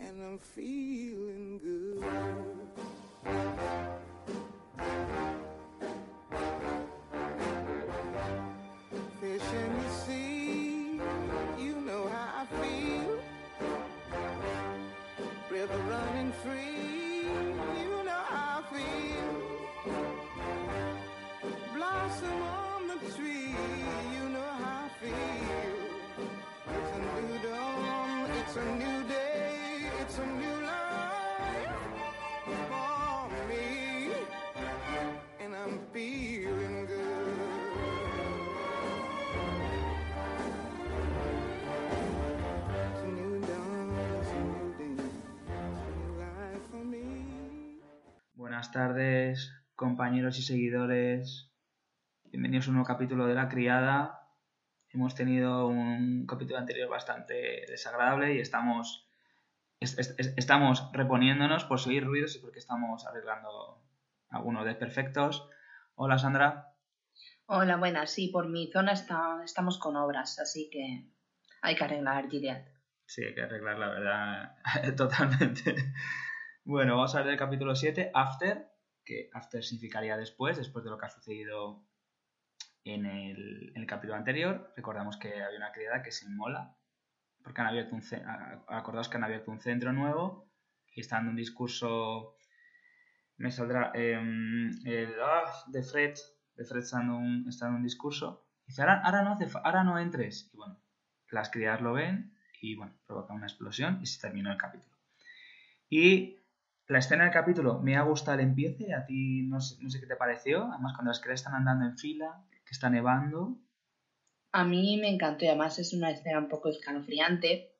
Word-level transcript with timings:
And 0.00 0.22
I'm 0.22 0.38
feeling 0.38 1.60
good. 1.62 2.04
Fish 9.20 9.48
in 9.52 9.78
the 9.78 9.88
sea, 10.06 11.00
you 11.58 11.74
know 11.86 12.08
how 12.08 12.42
I 12.42 12.46
feel. 12.60 13.18
River 15.50 15.78
running 15.90 16.32
free, 16.42 17.28
you 17.82 17.90
know 18.04 18.22
how 18.28 18.60
I 18.60 18.62
feel. 18.72 19.30
Blossom 21.74 22.42
on 22.42 22.88
the 22.88 22.96
tree, 23.14 23.54
Buenas 48.72 48.88
tardes, 48.88 49.52
compañeros 49.74 50.38
y 50.38 50.42
seguidores. 50.42 51.50
Bienvenidos 52.26 52.66
a 52.66 52.70
un 52.70 52.76
nuevo 52.76 52.86
capítulo 52.86 53.26
de 53.26 53.34
La 53.34 53.48
Criada. 53.48 54.28
Hemos 54.90 55.16
tenido 55.16 55.66
un 55.66 56.24
capítulo 56.24 56.56
anterior 56.60 56.88
bastante 56.88 57.64
desagradable 57.66 58.36
y 58.36 58.38
estamos, 58.38 59.08
es- 59.80 59.98
es- 59.98 60.14
es- 60.18 60.34
estamos 60.36 60.88
reponiéndonos 60.92 61.64
por 61.64 61.80
seguir 61.80 62.04
ruidos 62.04 62.36
y 62.36 62.38
porque 62.38 62.60
estamos 62.60 63.04
arreglando 63.08 63.82
algunos 64.28 64.64
desperfectos. 64.64 65.48
Hola 65.96 66.18
Sandra. 66.18 66.68
Hola, 67.46 67.76
buenas. 67.76 68.12
Sí, 68.12 68.28
por 68.28 68.48
mi 68.48 68.70
zona 68.70 68.92
está, 68.92 69.40
estamos 69.44 69.78
con 69.80 69.96
obras, 69.96 70.38
así 70.38 70.70
que 70.70 71.08
hay 71.62 71.74
que 71.74 71.82
arreglar, 71.84 72.28
Gilead. 72.28 72.62
Sí, 73.04 73.24
hay 73.24 73.34
que 73.34 73.42
arreglar 73.42 73.78
la 73.80 73.88
verdad 73.88 74.56
totalmente. 74.96 75.74
Bueno, 76.70 76.94
vamos 76.94 77.16
a 77.16 77.22
ver 77.22 77.32
el 77.32 77.36
capítulo 77.36 77.74
7, 77.74 78.12
After, 78.14 78.70
que 79.04 79.28
After 79.32 79.64
significaría 79.64 80.16
después, 80.16 80.56
después 80.56 80.84
de 80.84 80.90
lo 80.92 80.98
que 80.98 81.06
ha 81.06 81.10
sucedido 81.10 81.84
en 82.84 83.06
el, 83.06 83.86
capítulo 83.88 84.14
anterior. 84.14 84.72
Recordamos 84.76 85.16
que 85.16 85.42
había 85.42 85.58
una 85.58 85.72
criada 85.72 86.00
que 86.00 86.12
se 86.12 86.26
inmola, 86.26 86.76
porque 87.42 87.60
han 87.60 87.66
abierto 87.66 87.96
un 87.96 88.02
acordaos 88.68 89.08
que 89.08 89.16
han 89.16 89.24
abierto 89.24 89.50
un 89.50 89.58
centro 89.58 89.92
nuevo 89.92 90.48
y 90.94 91.00
está 91.00 91.16
dando 91.16 91.30
un 91.30 91.36
discurso, 91.38 92.36
me 93.36 93.50
saldrá, 93.50 93.90
em, 93.96 94.70
el, 94.86 95.12
ah, 95.20 95.64
de 95.66 95.82
Fred, 95.82 96.14
de 96.54 96.64
Fred 96.64 96.82
está 96.82 96.98
dando 96.98 97.16
un, 97.16 97.50
dando 97.50 97.78
un 97.78 97.82
discurso. 97.82 98.46
Dice, 98.64 98.82
ahora, 98.82 99.02
ahora, 99.04 99.22
no, 99.24 99.32
hace 99.32 99.48
ahora 99.64 99.82
no 99.82 99.98
entres. 99.98 100.48
Y 100.54 100.56
bueno, 100.56 100.80
las 101.32 101.50
criadas 101.50 101.80
lo 101.80 101.94
ven 101.94 102.32
y 102.60 102.76
bueno, 102.76 102.94
provoca 103.08 103.34
una 103.34 103.46
explosión 103.46 103.98
y 104.00 104.06
se 104.06 104.20
terminó 104.20 104.52
el 104.52 104.56
capítulo. 104.56 104.96
Y 105.88 106.39
la 106.90 106.98
escena 106.98 107.22
del 107.22 107.32
capítulo 107.32 107.78
me 107.78 107.96
ha 107.96 108.02
gustado 108.02 108.40
el 108.40 108.46
empiece, 108.46 108.92
a 108.92 109.06
ti 109.06 109.42
no 109.42 109.60
sé, 109.60 109.78
qué 110.00 110.06
te 110.06 110.16
pareció, 110.16 110.64
además 110.72 110.92
cuando 110.94 111.10
las 111.10 111.20
criadas 111.20 111.40
están 111.40 111.54
andando 111.54 111.84
en 111.86 111.96
fila, 111.96 112.44
que 112.50 112.72
está 112.72 112.90
nevando, 112.90 113.58
A 114.52 114.64
mí 114.64 114.98
me 115.00 115.08
encantó 115.08 115.44
y 115.44 115.48
además 115.48 115.78
es 115.78 115.92
una 115.92 116.10
escena 116.10 116.40
un 116.40 116.48
poco 116.48 116.68
escalofriante, 116.68 117.76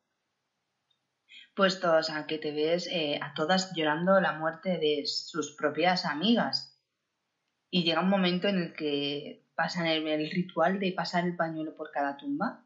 puesto 1.56 1.93
o 1.93 2.26
que 2.28 2.38
te 2.38 2.53
ves 2.53 2.87
eh, 2.87 3.19
a 3.20 3.34
todas 3.34 3.75
llorando 3.75 4.20
la 4.20 4.34
muerte 4.38 4.78
de 4.78 5.03
sus 5.06 5.56
propias 5.56 6.04
amigas. 6.04 6.81
Y 7.69 7.82
llega 7.82 8.03
un 8.03 8.09
momento 8.09 8.47
en 8.47 8.59
el 8.59 8.75
que 8.75 9.44
pasan 9.56 9.88
el, 9.88 10.06
el 10.06 10.31
ritual 10.31 10.78
de 10.78 10.93
pasar 10.93 11.25
el 11.25 11.34
pañuelo 11.34 11.75
por 11.75 11.91
cada 11.91 12.16
tumba 12.16 12.65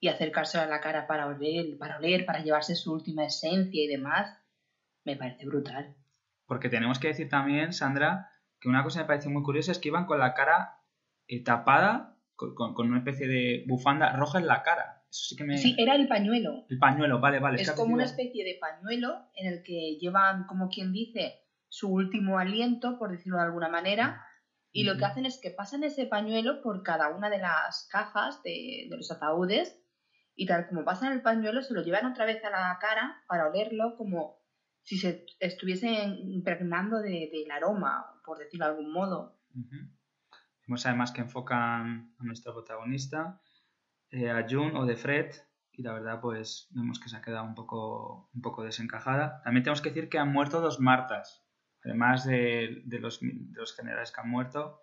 y 0.00 0.08
acercarse 0.08 0.56
a 0.56 0.66
la 0.66 0.80
cara 0.80 1.06
para 1.06 1.26
oler, 1.26 1.76
para 1.78 1.98
oler, 1.98 2.24
para 2.24 2.42
llevarse 2.42 2.74
su 2.74 2.94
última 2.94 3.26
esencia 3.26 3.84
y 3.84 3.86
demás. 3.86 4.39
Me 5.10 5.16
parece 5.16 5.46
brutal. 5.46 5.94
porque 6.46 6.68
tenemos 6.68 6.98
que 6.98 7.08
decir 7.08 7.28
también, 7.28 7.72
Sandra, 7.72 8.28
que 8.60 8.68
una 8.68 8.82
cosa 8.82 8.98
que 8.98 9.04
me 9.04 9.08
pareció 9.08 9.30
muy 9.30 9.42
curiosa 9.42 9.70
es 9.72 9.78
que 9.78 9.88
iban 9.88 10.06
con 10.06 10.18
la 10.18 10.34
cara 10.34 10.78
eh, 11.28 11.44
tapada, 11.44 12.16
con, 12.34 12.54
con- 12.54 12.74
con 12.74 12.88
una 12.88 12.98
especie 12.98 13.28
de 13.28 13.64
bufanda 13.68 14.16
roja 14.16 14.38
en 14.38 14.46
la 14.48 14.62
cara. 14.62 15.04
Eso 15.10 15.24
sí 15.28 15.36
que 15.36 15.44
me... 15.44 15.56
Sí, 15.58 15.76
era 15.78 15.94
el 15.94 16.08
pañuelo. 16.08 16.64
El 16.68 16.78
pañuelo, 16.78 17.20
vale, 17.20 17.38
vale. 17.38 17.60
Es 17.62 17.70
como 17.72 17.94
una 17.94 18.04
especie 18.04 18.44
de 18.44 18.58
pañuelo 18.60 19.28
en 19.34 19.52
el 19.52 19.62
que 19.62 19.96
llevan, 20.00 20.44
como 20.46 20.68
quien 20.68 20.92
dice, 20.92 21.40
su 21.68 21.88
último 21.92 22.38
aliento, 22.38 22.98
por 22.98 23.10
decirlo 23.12 23.38
de 23.38 23.44
alguna 23.44 23.68
manera, 23.68 24.24
y 24.72 24.84
lo 24.84 24.96
que 24.96 25.04
hacen 25.04 25.26
es 25.26 25.40
que 25.40 25.50
pasan 25.50 25.84
ese 25.84 26.06
pañuelo 26.06 26.62
por 26.62 26.82
cada 26.82 27.08
una 27.14 27.28
de 27.30 27.38
las 27.38 27.88
cajas 27.90 28.42
de, 28.42 28.86
de 28.90 28.96
los 28.96 29.10
ataúdes 29.12 29.76
y 30.36 30.46
tal 30.46 30.66
como 30.68 30.84
pasan 30.84 31.12
el 31.12 31.22
pañuelo 31.22 31.60
se 31.62 31.74
lo 31.74 31.82
llevan 31.82 32.06
otra 32.06 32.24
vez 32.24 32.42
a 32.44 32.50
la 32.50 32.78
cara 32.80 33.22
para 33.28 33.48
olerlo 33.48 33.96
como 33.96 34.39
si 34.82 34.98
se 34.98 35.26
estuviesen 35.38 36.16
impregnando 36.30 36.98
de- 37.00 37.30
del 37.32 37.50
aroma, 37.50 38.20
por 38.24 38.38
decirlo 38.38 38.66
de 38.66 38.70
algún 38.72 38.92
modo. 38.92 39.38
Ujú. 39.54 39.76
Vemos 40.66 40.86
además 40.86 41.12
que 41.12 41.20
enfocan 41.22 42.14
a 42.18 42.24
nuestra 42.24 42.52
protagonista, 42.52 43.40
eh, 44.10 44.30
a 44.30 44.46
June 44.48 44.72
o 44.78 44.86
de 44.86 44.96
Fred, 44.96 45.32
y 45.72 45.82
la 45.82 45.92
verdad 45.92 46.20
pues 46.20 46.68
vemos 46.70 46.98
que 46.98 47.08
se 47.08 47.16
ha 47.16 47.22
quedado 47.22 47.44
un 47.44 47.54
poco, 47.54 48.30
un 48.34 48.42
poco 48.42 48.62
desencajada. 48.64 49.40
También 49.42 49.62
tenemos 49.64 49.80
que 49.82 49.90
decir 49.90 50.08
que 50.08 50.18
han 50.18 50.32
muerto 50.32 50.60
dos 50.60 50.80
Martas, 50.80 51.44
además 51.84 52.24
de, 52.26 52.82
de 52.84 52.98
los, 52.98 53.20
de 53.20 53.58
los 53.60 53.74
generales 53.74 54.12
que 54.12 54.20
han 54.20 54.28
muerto, 54.30 54.82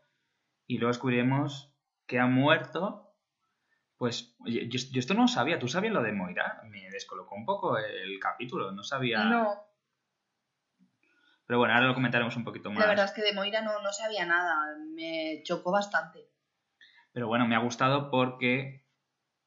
y 0.66 0.78
luego 0.78 0.90
descubriremos 0.90 1.74
que 2.06 2.20
ha 2.20 2.26
muerto, 2.28 3.14
pues 3.98 4.36
yo, 4.46 4.62
yo 4.62 5.00
esto 5.00 5.14
no 5.14 5.22
lo 5.24 5.28
sabía, 5.28 5.60
¿tú 5.60 5.68
sabías 5.68 5.94
lo 5.94 6.02
de 6.04 6.12
Moira? 6.14 6.62
Me 6.70 6.90
descolocó 6.90 7.36
un 7.36 7.46
poco 7.46 7.78
el 7.78 8.20
capítulo, 8.20 8.72
no 8.72 8.84
sabía... 8.84 9.24
No, 9.26 9.67
Pero 11.48 11.60
bueno, 11.60 11.74
ahora 11.74 11.88
lo 11.88 11.94
comentaremos 11.94 12.36
un 12.36 12.44
poquito 12.44 12.70
más. 12.70 12.80
la 12.80 12.88
verdad 12.88 13.06
es 13.06 13.12
que 13.12 13.22
de 13.24 13.34
Moira 13.34 13.62
no, 13.62 13.82
no 13.82 13.92
sabía 13.94 14.26
nada, 14.26 14.76
me 14.94 15.42
chocó 15.44 15.72
bastante. 15.72 16.30
Pero 17.14 17.28
bueno, 17.28 17.48
me 17.48 17.56
ha 17.56 17.60
gustado 17.60 18.12
porque 18.12 18.86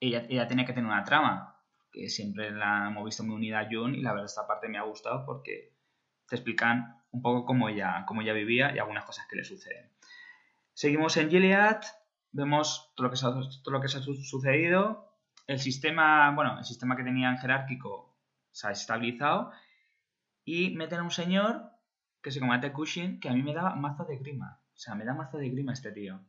ella, 0.00 0.24
ella 0.28 0.48
tenía 0.48 0.64
que 0.64 0.72
tener 0.72 0.90
una 0.90 1.04
trama, 1.04 1.62
que 1.92 2.08
siempre 2.08 2.50
la 2.50 2.88
hemos 2.88 3.04
visto 3.04 3.22
muy 3.22 3.34
unida 3.36 3.60
a 3.60 3.68
June 3.70 3.96
y 3.98 4.02
la 4.02 4.12
verdad 4.12 4.26
esta 4.26 4.46
parte 4.46 4.68
me 4.68 4.78
ha 4.78 4.82
gustado 4.82 5.24
porque 5.26 5.74
te 6.28 6.36
explican 6.36 7.02
un 7.10 7.20
poco 7.22 7.44
cómo 7.44 7.68
ella, 7.68 8.04
cómo 8.06 8.22
ella 8.22 8.32
vivía 8.32 8.74
y 8.74 8.78
algunas 8.78 9.04
cosas 9.04 9.26
que 9.28 9.36
le 9.36 9.44
suceden. 9.44 9.90
Seguimos 10.72 11.16
en 11.18 11.28
Gilead, 11.28 11.80
vemos 12.32 12.92
todo 12.96 13.06
lo 13.08 13.10
que 13.10 13.16
se 13.16 13.26
ha, 13.26 13.30
todo 13.30 13.72
lo 13.72 13.80
que 13.80 13.88
se 13.88 13.98
ha 13.98 14.00
su- 14.00 14.14
sucedido, 14.22 15.12
el 15.46 15.58
sistema, 15.58 16.30
bueno, 16.34 16.58
el 16.58 16.64
sistema 16.64 16.96
que 16.96 17.02
tenían 17.04 17.36
jerárquico 17.38 18.16
se 18.52 18.68
ha 18.68 18.70
estabilizado 18.70 19.50
y 20.44 20.70
meten 20.76 21.00
a 21.00 21.02
un 21.02 21.10
señor 21.10 21.70
que 22.22 22.30
se 22.30 22.40
Ted 22.40 22.72
Cushing 22.72 23.20
que 23.20 23.28
a 23.28 23.32
mí 23.32 23.42
me 23.42 23.54
da 23.54 23.74
mazo 23.74 24.04
de 24.04 24.18
grima, 24.18 24.60
o 24.74 24.78
sea, 24.78 24.94
me 24.94 25.04
da 25.04 25.14
mazo 25.14 25.38
de 25.38 25.48
grima 25.50 25.72
este 25.72 25.92
tío. 25.92 26.20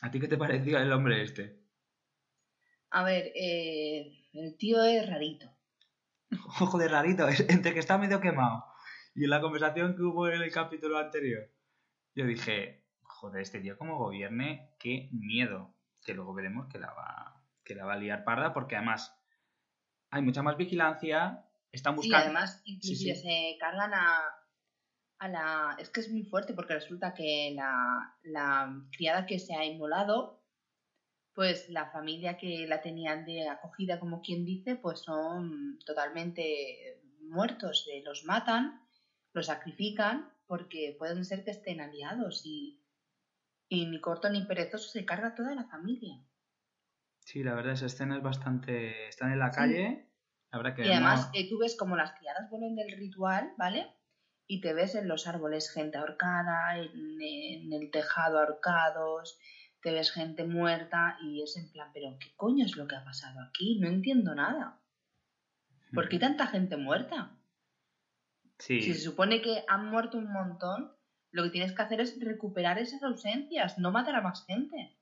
¿A 0.00 0.10
ti 0.10 0.18
qué 0.18 0.28
te 0.28 0.36
pareció 0.36 0.78
el 0.78 0.92
hombre 0.92 1.22
este? 1.22 1.60
A 2.90 3.04
ver, 3.04 3.32
eh, 3.34 4.28
el 4.32 4.56
tío 4.56 4.82
es 4.84 5.08
rarito. 5.08 5.50
Ojo 6.60 6.78
de 6.78 6.88
rarito, 6.88 7.28
es- 7.28 7.48
entre 7.48 7.72
que 7.72 7.80
está 7.80 7.98
medio 7.98 8.20
quemado 8.20 8.64
y 9.14 9.24
en 9.24 9.30
la 9.30 9.40
conversación 9.40 9.94
que 9.94 10.02
hubo 10.02 10.28
en 10.28 10.42
el 10.42 10.50
capítulo 10.52 10.98
anterior, 10.98 11.50
yo 12.14 12.24
dije, 12.26 12.84
joder, 13.02 13.42
este 13.42 13.60
tío 13.60 13.76
como 13.78 13.98
gobierne, 13.98 14.74
qué 14.78 15.08
miedo. 15.12 15.74
Que 16.04 16.14
luego 16.14 16.34
veremos 16.34 16.66
que 16.68 16.80
la 16.80 16.92
va, 16.92 17.44
que 17.62 17.76
la 17.76 17.84
va 17.84 17.92
a 17.92 17.96
liar 17.96 18.24
parda 18.24 18.52
porque 18.52 18.74
además 18.74 19.14
hay 20.10 20.20
mucha 20.22 20.42
más 20.42 20.56
vigilancia, 20.56 21.46
están 21.70 21.92
Y 21.94 21.96
buscando... 21.96 22.24
además, 22.24 22.60
inclusive 22.64 23.14
sí. 23.14 23.22
se 23.22 23.56
cargan 23.60 23.94
a, 23.94 24.18
a 25.24 25.28
la... 25.28 25.76
Es 25.78 25.90
que 25.90 26.00
es 26.00 26.10
muy 26.10 26.24
fuerte 26.24 26.54
porque 26.54 26.74
resulta 26.74 27.14
que 27.14 27.52
la, 27.54 28.16
la 28.22 28.82
criada 28.96 29.26
que 29.26 29.38
se 29.38 29.54
ha 29.54 29.64
inmolado, 29.64 30.44
pues 31.34 31.68
la 31.70 31.90
familia 31.90 32.36
que 32.36 32.66
la 32.68 32.82
tenían 32.82 33.24
de 33.24 33.48
acogida, 33.48 34.00
como 34.00 34.20
quien 34.22 34.44
dice, 34.44 34.76
pues 34.76 35.00
son 35.00 35.78
totalmente 35.86 37.00
muertos, 37.22 37.88
eh, 37.92 38.02
los 38.04 38.24
matan 38.24 38.80
lo 39.34 39.42
sacrifican 39.42 40.30
porque 40.46 40.94
pueden 40.98 41.24
ser 41.24 41.44
que 41.44 41.52
estén 41.52 41.80
aliados 41.80 42.42
y, 42.44 42.84
y 43.68 43.86
ni 43.86 44.00
corto 44.00 44.28
ni 44.30 44.44
perezoso 44.44 44.90
se 44.90 45.06
carga 45.06 45.34
toda 45.34 45.54
la 45.54 45.64
familia. 45.68 46.16
Sí, 47.20 47.42
la 47.42 47.54
verdad, 47.54 47.72
esa 47.72 47.86
escena 47.86 48.16
es 48.16 48.22
bastante... 48.22 49.08
Están 49.08 49.32
en 49.32 49.38
la 49.38 49.50
Sí. 49.50 49.56
calle, 49.56 50.12
la 50.50 50.58
verdad 50.58 50.76
que 50.76 50.82
Y 50.82 50.90
además 50.90 51.28
no- 51.28 51.40
eh, 51.40 51.48
tú 51.48 51.58
ves 51.58 51.76
como 51.76 51.96
las 51.96 52.12
criadas 52.18 52.50
vuelven 52.50 52.74
del 52.76 52.96
ritual, 52.98 53.54
¿vale? 53.56 53.86
Y 54.52 54.60
te 54.60 54.74
ves 54.74 54.94
en 54.94 55.08
los 55.08 55.26
árboles 55.26 55.72
gente 55.72 55.96
ahorcada, 55.96 56.76
en, 56.76 57.22
en 57.22 57.72
el 57.72 57.90
tejado 57.90 58.38
ahorcados, 58.38 59.38
te 59.80 59.92
ves 59.94 60.12
gente 60.12 60.44
muerta 60.44 61.16
y 61.22 61.40
es 61.42 61.56
en 61.56 61.72
plan, 61.72 61.90
pero 61.94 62.18
¿qué 62.20 62.34
coño 62.36 62.66
es 62.66 62.76
lo 62.76 62.86
que 62.86 62.96
ha 62.96 63.02
pasado 63.02 63.40
aquí? 63.40 63.78
No 63.80 63.88
entiendo 63.88 64.34
nada. 64.34 64.78
¿Por 65.94 66.10
qué 66.10 66.18
tanta 66.18 66.48
gente 66.48 66.76
muerta? 66.76 67.34
Sí, 68.58 68.82
Si 68.82 68.92
se 68.92 69.00
supone 69.00 69.40
que 69.40 69.64
han 69.68 69.88
muerto 69.88 70.18
un 70.18 70.30
montón, 70.30 70.92
lo 71.30 71.44
que 71.44 71.50
tienes 71.50 71.72
que 71.72 71.80
hacer 71.80 72.02
es 72.02 72.20
recuperar 72.20 72.78
esas 72.78 73.02
ausencias, 73.02 73.78
no 73.78 73.90
matar 73.90 74.16
a 74.16 74.20
más 74.20 74.44
gente. 74.44 74.98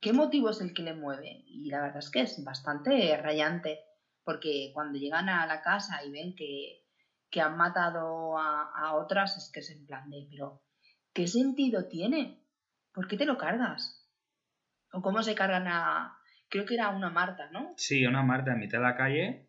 ¿Qué 0.00 0.12
motivo 0.12 0.50
es 0.50 0.60
el 0.60 0.74
que 0.74 0.84
le 0.84 0.94
mueve? 0.94 1.42
Y 1.48 1.70
la 1.70 1.82
verdad 1.82 1.98
es 1.98 2.10
que 2.10 2.20
es 2.20 2.44
bastante 2.44 3.16
rayante, 3.16 3.80
porque 4.22 4.70
cuando 4.72 4.96
llegan 4.96 5.28
a 5.28 5.44
la 5.44 5.60
casa 5.60 6.04
y 6.04 6.12
ven 6.12 6.36
que, 6.36 6.83
que 7.34 7.40
han 7.40 7.56
matado 7.56 8.38
a, 8.38 8.70
a 8.76 8.94
otras, 8.94 9.36
es 9.36 9.50
que 9.52 9.58
es 9.58 9.68
en 9.70 9.84
plan 9.86 10.08
de, 10.08 10.28
pero 10.30 10.62
¿qué 11.12 11.26
sentido 11.26 11.88
tiene? 11.88 12.40
¿Por 12.92 13.08
qué 13.08 13.16
te 13.16 13.26
lo 13.26 13.36
cargas? 13.36 14.08
¿O 14.92 15.02
cómo 15.02 15.20
se 15.24 15.34
cargan 15.34 15.66
a... 15.66 16.16
Creo 16.48 16.64
que 16.64 16.74
era 16.74 16.90
una 16.90 17.10
Marta, 17.10 17.50
¿no? 17.50 17.74
Sí, 17.76 18.06
una 18.06 18.22
Marta 18.22 18.52
en 18.52 18.60
mitad 18.60 18.78
de 18.78 18.84
la 18.84 18.94
calle 18.94 19.48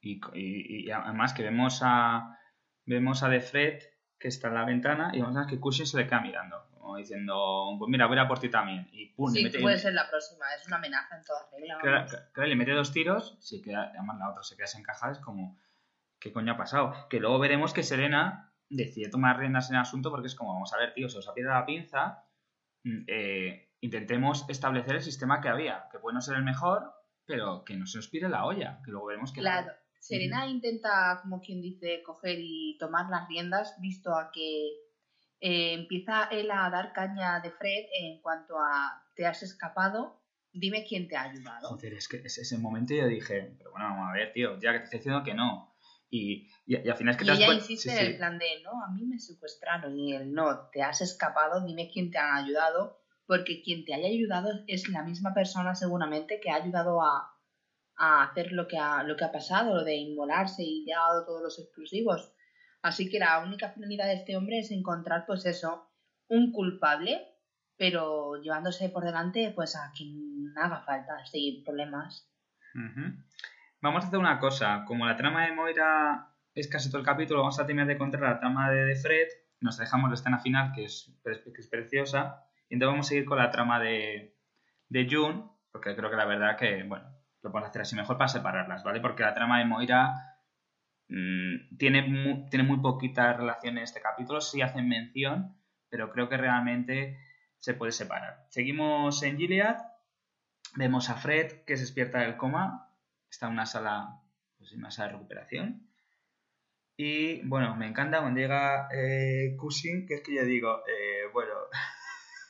y, 0.00 0.20
y- 0.34 0.86
y 0.86 0.90
además 0.90 1.34
que 1.34 1.44
vemos 1.44 1.78
a 1.84 2.36
vemos 2.84 3.22
a 3.22 3.28
De 3.28 3.40
Fred 3.40 3.80
que 4.18 4.26
está 4.26 4.48
en 4.48 4.54
la 4.54 4.64
ventana 4.64 5.10
y 5.14 5.20
vemos 5.20 5.36
a 5.36 5.46
que 5.46 5.60
Cushing 5.60 5.86
se 5.86 5.98
le 5.98 6.06
queda 6.08 6.20
mirando 6.20 6.56
como 6.72 6.96
diciendo 6.96 7.76
pues 7.78 7.88
mira 7.90 8.06
voy 8.06 8.16
a 8.16 8.20
ir 8.22 8.24
a 8.24 8.28
por 8.28 8.40
ti 8.40 8.48
también 8.50 8.88
y 8.92 9.06
pum, 9.14 9.30
Sí, 9.32 9.44
mete, 9.44 9.60
puede 9.60 9.78
ser 9.78 9.94
la 9.94 10.08
próxima, 10.10 10.46
es 10.56 10.66
una 10.66 10.76
amenaza 10.78 11.16
en 11.16 11.24
toda 11.24 11.48
regla. 11.52 11.78
claro, 11.80 11.96
vamos. 11.98 12.16
claro, 12.32 12.48
le 12.48 12.56
mete 12.56 12.72
dos 12.72 12.92
tiros 12.92 13.36
se 13.40 13.60
queda, 13.62 13.90
además 13.94 14.18
la 14.18 14.30
otra 14.30 14.42
se 14.42 14.56
queda 14.56 14.64
desencajada 14.64 15.12
es 15.12 15.18
como 15.20 15.56
¿qué 16.20 16.32
coño 16.32 16.52
ha 16.52 16.56
pasado? 16.56 16.94
que 17.08 17.20
luego 17.20 17.38
veremos 17.38 17.72
que 17.72 17.82
Serena 17.82 18.52
decide 18.68 19.08
tomar 19.08 19.38
riendas 19.38 19.70
en 19.70 19.76
el 19.76 19.82
asunto 19.82 20.10
porque 20.10 20.26
es 20.26 20.34
como 20.34 20.52
vamos 20.52 20.72
a 20.72 20.78
ver 20.78 20.94
tío 20.94 21.08
se 21.08 21.18
os 21.18 21.28
ha 21.28 21.34
perdido 21.34 21.54
la 21.54 21.66
pinza 21.66 22.24
mm, 22.84 23.04
eh, 23.06 23.70
intentemos 23.80 24.44
establecer 24.48 24.96
el 24.96 25.02
sistema 25.02 25.40
que 25.40 25.48
había 25.48 25.88
que 25.90 25.98
puede 25.98 26.14
no 26.14 26.20
ser 26.20 26.36
el 26.36 26.44
mejor 26.44 26.92
pero 27.24 27.64
que 27.64 27.76
no 27.76 27.86
se 27.86 27.98
nos 27.98 28.08
pire 28.08 28.28
la 28.28 28.44
olla 28.44 28.80
que 28.84 28.90
luego 28.90 29.06
veremos 29.06 29.32
que 29.32 29.40
Claro. 29.40 29.72
Serena 30.00 30.46
intenta, 30.46 31.18
como 31.22 31.40
quien 31.40 31.60
dice, 31.60 32.02
coger 32.04 32.38
y 32.40 32.76
tomar 32.78 33.10
las 33.10 33.28
riendas, 33.28 33.74
visto 33.80 34.14
a 34.14 34.30
que 34.32 34.68
eh, 35.40 35.74
empieza 35.74 36.24
él 36.30 36.50
a 36.50 36.70
dar 36.70 36.92
caña 36.92 37.40
de 37.40 37.50
Fred 37.50 37.86
en 38.00 38.20
cuanto 38.22 38.58
a 38.58 39.04
te 39.14 39.26
has 39.26 39.42
escapado, 39.42 40.22
dime 40.52 40.84
quién 40.88 41.08
te 41.08 41.16
ha 41.16 41.22
ayudado. 41.22 41.68
Joder, 41.68 41.94
es 41.94 42.08
que 42.08 42.18
ese 42.18 42.58
momento 42.58 42.94
yo 42.94 43.06
dije, 43.06 43.54
pero 43.58 43.72
bueno, 43.72 43.86
vamos 43.86 44.10
a 44.10 44.12
ver, 44.12 44.32
tío, 44.32 44.58
ya 44.60 44.72
que 44.72 44.78
te 44.78 44.84
estoy 44.84 44.98
diciendo 45.00 45.24
que 45.24 45.34
no. 45.34 45.67
Y, 46.10 46.46
y, 46.66 46.76
y 46.86 46.88
al 46.88 46.96
final 46.96 47.12
es 47.12 47.16
que 47.18 47.24
Y 47.24 47.26
te 47.28 47.32
ella 47.34 47.46
cuen- 47.48 47.54
insiste 47.56 47.90
sí, 47.90 48.04
el 48.06 48.16
plan 48.16 48.38
de, 48.38 48.46
no, 48.62 48.70
a 48.82 48.88
mí 48.88 49.04
me 49.04 49.18
secuestraron 49.18 49.96
y 49.98 50.14
él, 50.14 50.32
no, 50.32 50.58
te 50.72 50.82
has 50.82 51.00
escapado, 51.00 51.64
dime 51.64 51.88
quién 51.92 52.10
te 52.10 52.18
ha 52.18 52.36
ayudado, 52.36 52.96
porque 53.26 53.60
quien 53.62 53.84
te 53.84 53.94
haya 53.94 54.08
ayudado 54.08 54.48
es 54.66 54.88
la 54.88 55.02
misma 55.02 55.34
persona 55.34 55.74
seguramente 55.74 56.40
que 56.40 56.50
ha 56.50 56.54
ayudado 56.56 57.02
a, 57.02 57.28
a 57.96 58.22
hacer 58.24 58.52
lo 58.52 58.66
que 58.66 58.78
ha, 58.78 59.02
lo 59.02 59.16
que 59.16 59.24
ha 59.24 59.32
pasado, 59.32 59.74
lo 59.74 59.84
de 59.84 59.96
inmolarse 59.96 60.62
y 60.62 60.84
le 60.84 60.94
ha 60.94 60.98
dado 61.00 61.24
todos 61.26 61.42
los 61.42 61.58
explosivos. 61.58 62.32
Así 62.82 63.08
que 63.10 63.18
la 63.18 63.40
única 63.40 63.70
finalidad 63.70 64.06
de 64.06 64.14
este 64.14 64.36
hombre 64.36 64.60
es 64.60 64.70
encontrar, 64.70 65.24
pues 65.26 65.44
eso, 65.46 65.90
un 66.28 66.52
culpable, 66.52 67.20
pero 67.76 68.36
llevándose 68.36 68.88
por 68.88 69.04
delante, 69.04 69.52
pues 69.54 69.76
a 69.76 69.90
quien 69.94 70.52
haga 70.56 70.80
falta, 70.82 71.24
sin 71.26 71.62
problemas. 71.64 72.26
Vamos 73.80 74.04
a 74.04 74.08
hacer 74.08 74.18
una 74.18 74.38
cosa, 74.38 74.84
como 74.86 75.06
la 75.06 75.16
trama 75.16 75.46
de 75.46 75.52
Moira 75.54 76.34
es 76.54 76.68
casi 76.68 76.88
todo 76.90 76.98
el 77.00 77.06
capítulo, 77.06 77.40
vamos 77.40 77.58
a 77.60 77.66
terminar 77.66 77.86
de 77.86 77.98
contar 77.98 78.20
la 78.20 78.38
trama 78.40 78.70
de, 78.70 78.96
Fred, 78.96 79.28
nos 79.60 79.78
dejamos 79.78 80.10
la 80.10 80.14
escena 80.14 80.38
final 80.40 80.72
que 80.74 80.84
es, 80.84 81.12
que 81.24 81.60
es 81.60 81.68
preciosa, 81.68 82.44
y 82.68 82.74
entonces 82.74 82.92
vamos 82.92 83.06
a 83.06 83.08
seguir 83.10 83.24
con 83.24 83.38
la 83.38 83.50
trama 83.50 83.78
de, 83.80 84.36
de 84.88 85.08
June, 85.10 85.44
porque 85.70 85.94
creo 85.94 86.10
que 86.10 86.16
la 86.16 86.24
verdad 86.24 86.56
que, 86.56 86.82
bueno, 86.82 87.08
lo 87.42 87.52
podemos 87.52 87.70
hacer 87.70 87.82
así 87.82 87.94
mejor 87.94 88.18
para 88.18 88.28
separarlas, 88.28 88.82
¿vale? 88.82 89.00
Porque 89.00 89.22
la 89.22 89.34
trama 89.34 89.58
de 89.60 89.64
Moira 89.66 90.12
mm, 91.08 91.76
tiene, 91.78 92.02
mu- 92.02 92.48
tiene 92.50 92.64
muy 92.64 92.78
poquita 92.80 93.32
relación 93.32 93.78
en 93.78 93.84
este 93.84 94.00
capítulo, 94.00 94.40
sí 94.40 94.60
hacen 94.62 94.88
mención, 94.88 95.56
pero 95.88 96.10
creo 96.10 96.28
que 96.28 96.36
realmente 96.36 97.18
se 97.58 97.74
puede 97.74 97.92
separar. 97.92 98.46
Seguimos 98.50 99.22
en 99.22 99.36
Gilead, 99.38 99.76
vemos 100.76 101.10
a 101.10 101.14
Fred 101.14 101.64
que 101.66 101.76
se 101.76 101.82
despierta 101.82 102.20
del 102.20 102.36
coma, 102.36 102.87
está 103.30 103.46
en 103.46 103.52
una 103.52 103.66
sala, 103.66 104.20
pues 104.56 104.72
una 104.72 104.90
sala 104.90 105.08
de 105.08 105.14
recuperación. 105.14 105.88
Y 106.96 107.46
bueno, 107.46 107.76
me 107.76 107.86
encanta 107.86 108.20
cuando 108.20 108.40
llega 108.40 108.88
eh, 108.92 109.56
Cushing, 109.56 110.06
que 110.06 110.14
es 110.14 110.22
que 110.22 110.34
yo 110.34 110.44
digo, 110.44 110.82
eh, 110.88 111.28
bueno, 111.32 111.54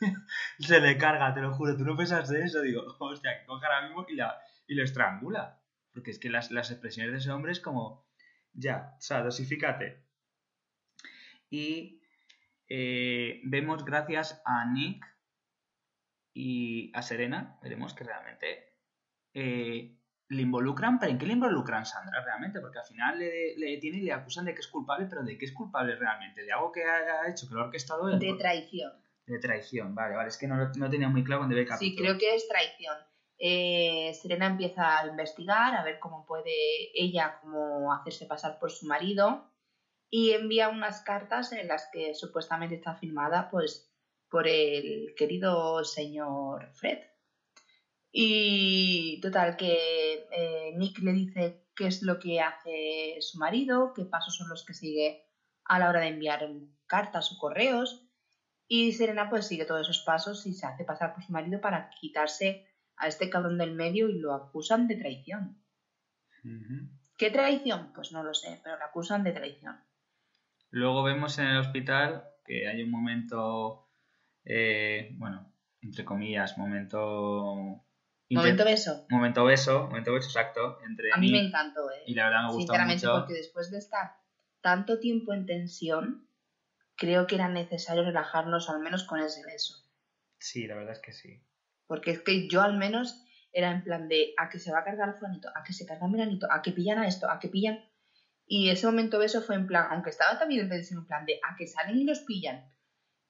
se 0.58 0.80
le 0.80 0.96
carga, 0.96 1.34
te 1.34 1.40
lo 1.40 1.52
juro, 1.52 1.76
tú 1.76 1.84
no 1.84 1.96
pensas 1.96 2.28
de 2.28 2.42
eso, 2.42 2.62
digo, 2.62 2.82
hostia, 2.98 3.38
que 3.38 3.46
coge 3.46 3.66
ahora 3.66 3.86
mismo 3.86 4.06
y, 4.08 4.16
la, 4.16 4.38
y 4.66 4.74
lo 4.74 4.84
estrangula. 4.84 5.60
Porque 5.92 6.10
es 6.10 6.18
que 6.18 6.30
las, 6.30 6.50
las 6.50 6.70
expresiones 6.70 7.12
de 7.12 7.18
ese 7.18 7.30
hombre 7.30 7.52
es 7.52 7.60
como, 7.60 8.06
ya, 8.52 8.94
o 8.98 9.00
sea, 9.00 9.22
dosifícate. 9.22 10.04
Y 11.50 12.00
eh, 12.68 13.40
vemos 13.44 13.84
gracias 13.84 14.42
a 14.44 14.66
Nick 14.66 15.04
y 16.34 16.92
a 16.94 17.02
Serena, 17.02 17.58
veremos 17.62 17.94
que 17.94 18.04
realmente 18.04 18.74
eh, 19.34 19.98
le 20.28 20.42
involucran, 20.42 20.98
pero 20.98 21.12
¿en 21.12 21.18
qué 21.18 21.26
le 21.26 21.32
involucran 21.32 21.86
Sandra 21.86 22.22
realmente? 22.22 22.60
Porque 22.60 22.78
al 22.78 22.84
final 22.84 23.18
le, 23.18 23.56
le 23.56 23.70
detienen 23.72 24.00
y 24.00 24.04
le 24.04 24.12
acusan 24.12 24.44
de 24.44 24.54
que 24.54 24.60
es 24.60 24.68
culpable, 24.68 25.06
pero 25.08 25.22
¿de 25.22 25.38
qué 25.38 25.46
es 25.46 25.52
culpable 25.52 25.96
realmente? 25.96 26.44
¿De 26.44 26.52
algo 26.52 26.70
que 26.70 26.84
haya 26.84 27.28
hecho, 27.30 27.48
que 27.48 27.54
lo 27.54 27.62
ha 27.62 27.64
orquestado 27.64 28.08
él? 28.08 28.18
De 28.18 28.34
traición. 28.34 28.92
De 29.26 29.38
traición, 29.38 29.94
vale, 29.94 30.16
vale, 30.16 30.28
es 30.28 30.38
que 30.38 30.46
no, 30.46 30.56
no 30.74 30.90
tenía 30.90 31.08
muy 31.08 31.24
claro 31.24 31.40
cuando 31.40 31.56
ve 31.56 31.66
Sí, 31.78 31.96
creo 31.96 32.18
que 32.18 32.34
es 32.34 32.48
traición. 32.48 32.96
Eh, 33.38 34.12
Serena 34.20 34.46
empieza 34.46 35.00
a 35.00 35.06
investigar, 35.06 35.74
a 35.74 35.84
ver 35.84 35.98
cómo 36.00 36.26
puede 36.26 36.90
ella 36.94 37.38
como 37.40 37.92
hacerse 37.92 38.26
pasar 38.26 38.58
por 38.58 38.70
su 38.70 38.86
marido 38.86 39.48
y 40.10 40.32
envía 40.32 40.68
unas 40.70 41.02
cartas 41.02 41.52
en 41.52 41.68
las 41.68 41.88
que 41.92 42.14
supuestamente 42.14 42.74
está 42.74 42.94
firmada 42.94 43.48
pues 43.50 43.94
por 44.28 44.48
el 44.48 45.14
querido 45.16 45.84
señor 45.84 46.70
Fred. 46.72 46.98
Y 48.20 49.20
total, 49.20 49.56
que 49.56 50.26
eh, 50.32 50.72
Nick 50.76 50.98
le 50.98 51.12
dice 51.12 51.68
qué 51.76 51.86
es 51.86 52.02
lo 52.02 52.18
que 52.18 52.40
hace 52.40 53.18
su 53.20 53.38
marido, 53.38 53.92
qué 53.94 54.06
pasos 54.06 54.34
son 54.34 54.48
los 54.48 54.64
que 54.66 54.74
sigue 54.74 55.22
a 55.64 55.78
la 55.78 55.88
hora 55.88 56.00
de 56.00 56.08
enviar 56.08 56.50
cartas 56.88 57.30
o 57.30 57.38
correos. 57.38 58.10
Y 58.66 58.90
Serena 58.90 59.30
pues 59.30 59.46
sigue 59.46 59.66
todos 59.66 59.82
esos 59.82 60.02
pasos 60.04 60.44
y 60.48 60.54
se 60.54 60.66
hace 60.66 60.84
pasar 60.84 61.14
por 61.14 61.22
su 61.22 61.30
marido 61.30 61.60
para 61.60 61.90
quitarse 61.90 62.66
a 62.96 63.06
este 63.06 63.30
cabrón 63.30 63.56
del 63.56 63.76
medio 63.76 64.08
y 64.08 64.18
lo 64.18 64.34
acusan 64.34 64.88
de 64.88 64.96
traición. 64.96 65.62
¿Qué 67.16 67.30
traición? 67.30 67.92
Pues 67.94 68.10
no 68.10 68.24
lo 68.24 68.34
sé, 68.34 68.60
pero 68.64 68.78
lo 68.78 68.84
acusan 68.84 69.22
de 69.22 69.30
traición. 69.30 69.76
Luego 70.70 71.04
vemos 71.04 71.38
en 71.38 71.46
el 71.46 71.58
hospital 71.58 72.24
que 72.44 72.66
hay 72.66 72.82
un 72.82 72.90
momento, 72.90 73.92
eh, 74.44 75.14
bueno, 75.18 75.54
entre 75.82 76.04
comillas, 76.04 76.58
momento... 76.58 77.84
Momento 78.36 78.64
beso. 78.64 79.06
momento 79.08 79.44
beso, 79.44 79.84
momento 79.84 80.12
beso 80.12 80.28
exacto, 80.28 80.78
entre 80.86 81.12
A 81.12 81.16
mí 81.16 81.32
me 81.32 81.40
encantó, 81.40 81.90
¿eh? 81.90 82.02
y 82.06 82.14
la 82.14 82.26
verdad 82.26 82.42
me 82.42 82.48
gustó 82.48 82.60
Sinceramente, 82.72 83.06
mucho. 83.06 83.18
porque 83.20 83.34
después 83.34 83.70
de 83.70 83.78
estar 83.78 84.16
tanto 84.60 84.98
tiempo 84.98 85.32
en 85.32 85.46
tensión, 85.46 86.28
creo 86.96 87.26
que 87.26 87.36
era 87.36 87.48
necesario 87.48 88.02
relajarnos 88.04 88.68
al 88.68 88.80
menos 88.80 89.04
con 89.04 89.20
ese 89.20 89.42
beso. 89.44 89.74
Sí, 90.38 90.66
la 90.66 90.74
verdad 90.74 90.92
es 90.92 91.00
que 91.00 91.12
sí. 91.12 91.42
Porque 91.86 92.10
es 92.10 92.20
que 92.20 92.48
yo 92.48 92.60
al 92.62 92.76
menos 92.76 93.24
era 93.52 93.70
en 93.70 93.82
plan 93.82 94.08
de 94.08 94.34
a 94.36 94.50
que 94.50 94.58
se 94.58 94.70
va 94.72 94.80
a 94.80 94.84
cargar 94.84 95.14
fulanito, 95.18 95.48
a 95.54 95.62
que 95.64 95.72
se 95.72 95.86
carga 95.86 96.06
Miranito, 96.06 96.46
a 96.50 96.60
que 96.60 96.72
pillan 96.72 96.98
a 96.98 97.08
esto, 97.08 97.30
a 97.30 97.38
que 97.38 97.48
pillan. 97.48 97.82
Y 98.46 98.70
ese 98.70 98.86
momento 98.86 99.18
beso 99.18 99.40
fue 99.42 99.54
en 99.56 99.66
plan, 99.66 99.86
aunque 99.90 100.10
estaba 100.10 100.38
también 100.38 100.62
en 100.62 100.68
tensión, 100.68 101.00
en 101.00 101.06
plan 101.06 101.24
de 101.24 101.40
a 101.42 101.56
que 101.56 101.66
salen 101.66 101.96
y 101.98 102.04
los 102.04 102.20
pillan. 102.20 102.70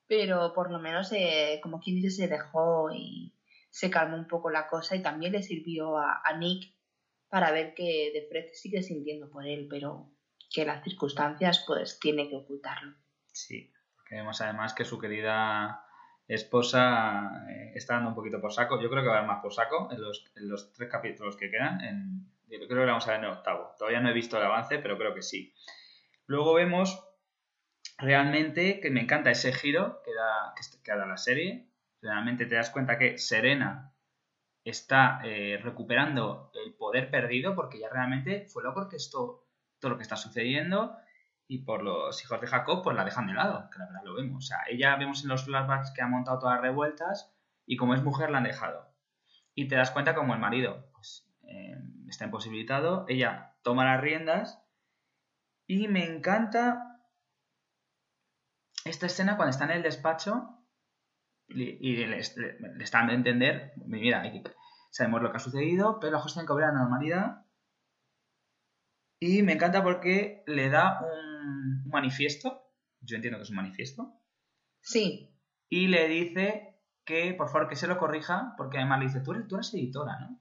Pero 0.07 0.53
por 0.55 0.71
lo 0.71 0.79
menos, 0.81 1.13
eh, 1.13 1.61
como 1.63 1.81
quien 1.81 1.97
dice, 1.97 2.11
se 2.11 2.29
dejó 2.29 2.91
y 2.93 3.33
se 3.71 3.91
calmó 3.91 4.17
un 4.17 4.27
poco 4.27 4.51
la 4.51 4.69
cosa 4.69 4.97
y 4.97 5.03
también 5.03 5.33
le 5.33 5.43
sirvió 5.43 5.99
a, 5.99 6.23
Nick 6.39 6.75
para 7.29 7.51
ver 7.51 7.75
que 7.75 8.11
de 8.13 8.27
Fred 8.29 8.53
sigue 8.53 8.83
sintiendo 8.83 9.31
por 9.31 9.47
él, 9.47 9.67
pero 9.69 10.11
que 10.51 10.65
las 10.65 10.83
circunstancias 10.83 11.65
pues 11.67 11.99
tiene 12.01 12.29
que 12.29 12.37
ocultarlo. 12.37 12.95
Sí, 13.33 13.73
porque 13.95 14.17
vemos 14.17 14.41
además 14.41 14.75
que 14.75 14.85
su 14.85 14.99
querida 14.99 15.85
esposa 16.27 17.45
eh, 17.49 17.73
está 17.75 17.95
dando 17.95 18.11
un 18.11 18.15
poquito 18.15 18.41
por 18.41 18.53
saco. 18.53 18.81
Yo 18.81 18.91
creo 18.91 19.03
que 19.03 19.09
va 19.09 19.17
a 19.17 19.21
dar 19.21 19.27
más 19.27 19.43
por 19.43 19.53
saco 19.53 19.89
en 19.91 20.01
los, 20.01 20.25
en 20.37 20.49
los 20.49 20.73
tres 20.73 20.91
capítulos 20.91 21.37
que 21.37 21.51
quedan. 21.51 22.31
Yo 22.49 22.59
creo 22.67 22.69
que 22.69 22.91
vamos 22.91 23.07
a 23.07 23.13
ver 23.13 23.21
en 23.21 23.27
el 23.27 23.33
octavo. 23.33 23.75
Todavía 23.79 24.01
no 24.01 24.11
he 24.11 24.15
visto 24.15 24.37
el 24.37 24.45
avance, 24.45 24.79
pero 24.79 24.97
creo 24.97 25.15
que 25.15 25.23
sí. 25.23 25.55
Luego 26.27 26.55
vemos 26.55 27.05
realmente 27.99 28.81
que 28.81 28.91
me 28.91 29.01
encanta 29.03 29.31
ese 29.31 29.53
giro 29.53 30.03
que 30.05 30.15
da, 30.15 30.55
que, 30.55 30.83
que 30.83 30.93
da 30.93 31.07
la 31.07 31.17
serie. 31.17 31.68
Realmente 32.01 32.47
te 32.47 32.55
das 32.55 32.71
cuenta 32.71 32.99
que 32.99 33.19
Serena 33.19 33.93
está 34.65 35.21
eh, 35.25 35.59
recuperando 35.63 36.51
el 36.65 36.75
poder 36.75 37.11
perdido 37.11 37.55
porque 37.55 37.79
ya 37.79 37.89
realmente 37.89 38.47
fue 38.49 38.63
lo 38.63 38.75
que 38.75 38.81
orquestó 38.81 39.47
todo 39.79 39.93
lo 39.93 39.97
que 39.97 40.03
está 40.03 40.17
sucediendo 40.17 40.97
y 41.47 41.59
por 41.65 41.83
los 41.83 42.23
hijos 42.23 42.41
de 42.41 42.47
Jacob 42.47 42.83
pues 42.83 42.97
la 42.97 43.05
dejan 43.05 43.27
de 43.27 43.33
lado, 43.33 43.71
que 43.71 43.79
la 43.79 43.87
verdad 43.87 44.03
lo 44.05 44.15
vemos. 44.15 44.45
O 44.45 44.47
sea, 44.47 44.59
ella 44.69 44.97
vemos 44.97 45.23
en 45.23 45.31
los 45.31 45.45
flashbacks 45.45 45.93
que 45.93 46.03
ha 46.03 46.07
montado 46.07 46.39
todas 46.39 46.57
las 46.57 46.63
revueltas 46.63 47.35
y 47.67 47.77
como 47.77 47.95
es 47.95 48.03
mujer 48.03 48.31
la 48.31 48.39
han 48.39 48.45
dejado. 48.45 48.95
Y 49.55 49.69
te 49.69 49.77
das 49.77 49.91
cuenta 49.91 50.15
como 50.15 50.35
el 50.35 50.41
marido 50.41 50.91
pues, 50.93 51.27
eh, 51.43 51.77
está 52.09 52.27
imposibilitado, 52.27 53.07
ella 53.09 53.57
toma 53.63 53.85
las 53.85 54.01
riendas 54.01 54.63
y 55.67 55.89
me 55.89 56.05
encanta 56.05 57.01
esta 58.85 59.07
escena 59.07 59.37
cuando 59.37 59.51
está 59.51 59.65
en 59.65 59.71
el 59.73 59.83
despacho 59.83 60.58
y, 61.49 61.97
le, 62.07 62.19
están 62.19 63.07
dando 63.07 63.13
a 63.13 63.17
entender, 63.17 63.73
mira, 63.87 64.23
sabemos 64.91 65.23
lo 65.23 65.31
que 65.31 65.37
ha 65.37 65.41
sucedido, 65.41 65.99
pero 66.01 66.13
la 66.13 66.21
justicia 66.21 66.47
cobra 66.47 66.69
la 66.69 66.81
normalidad. 66.81 67.47
Y 69.21 69.43
me 69.43 69.55
encanta 69.55 69.83
porque 69.83 70.45
le 70.47 70.69
da 70.69 71.01
un, 71.01 71.89
manifiesto, 71.89 72.63
yo 73.01 73.17
entiendo 73.17 73.39
que 73.39 73.45
es 73.45 73.51
un 73.51 73.57
manifiesto. 73.57 74.13
Sí. 74.81 75.35
Y 75.69 75.89
le 75.89 76.09
dice 76.09 76.83
que, 77.05 77.35
por 77.35 77.49
favor, 77.49 77.69
que 77.69 77.77
se 77.77 77.89
lo 77.89 77.99
corrija, 77.99 78.55
porque 78.57 78.79
además 78.79 79.01
le 79.01 79.07
dice, 79.07 79.21
tú 79.21 79.33
eres, 79.33 79.49
tú 79.49 79.57
eres 79.57 79.75
editora, 79.75 80.19
¿no? 80.21 80.41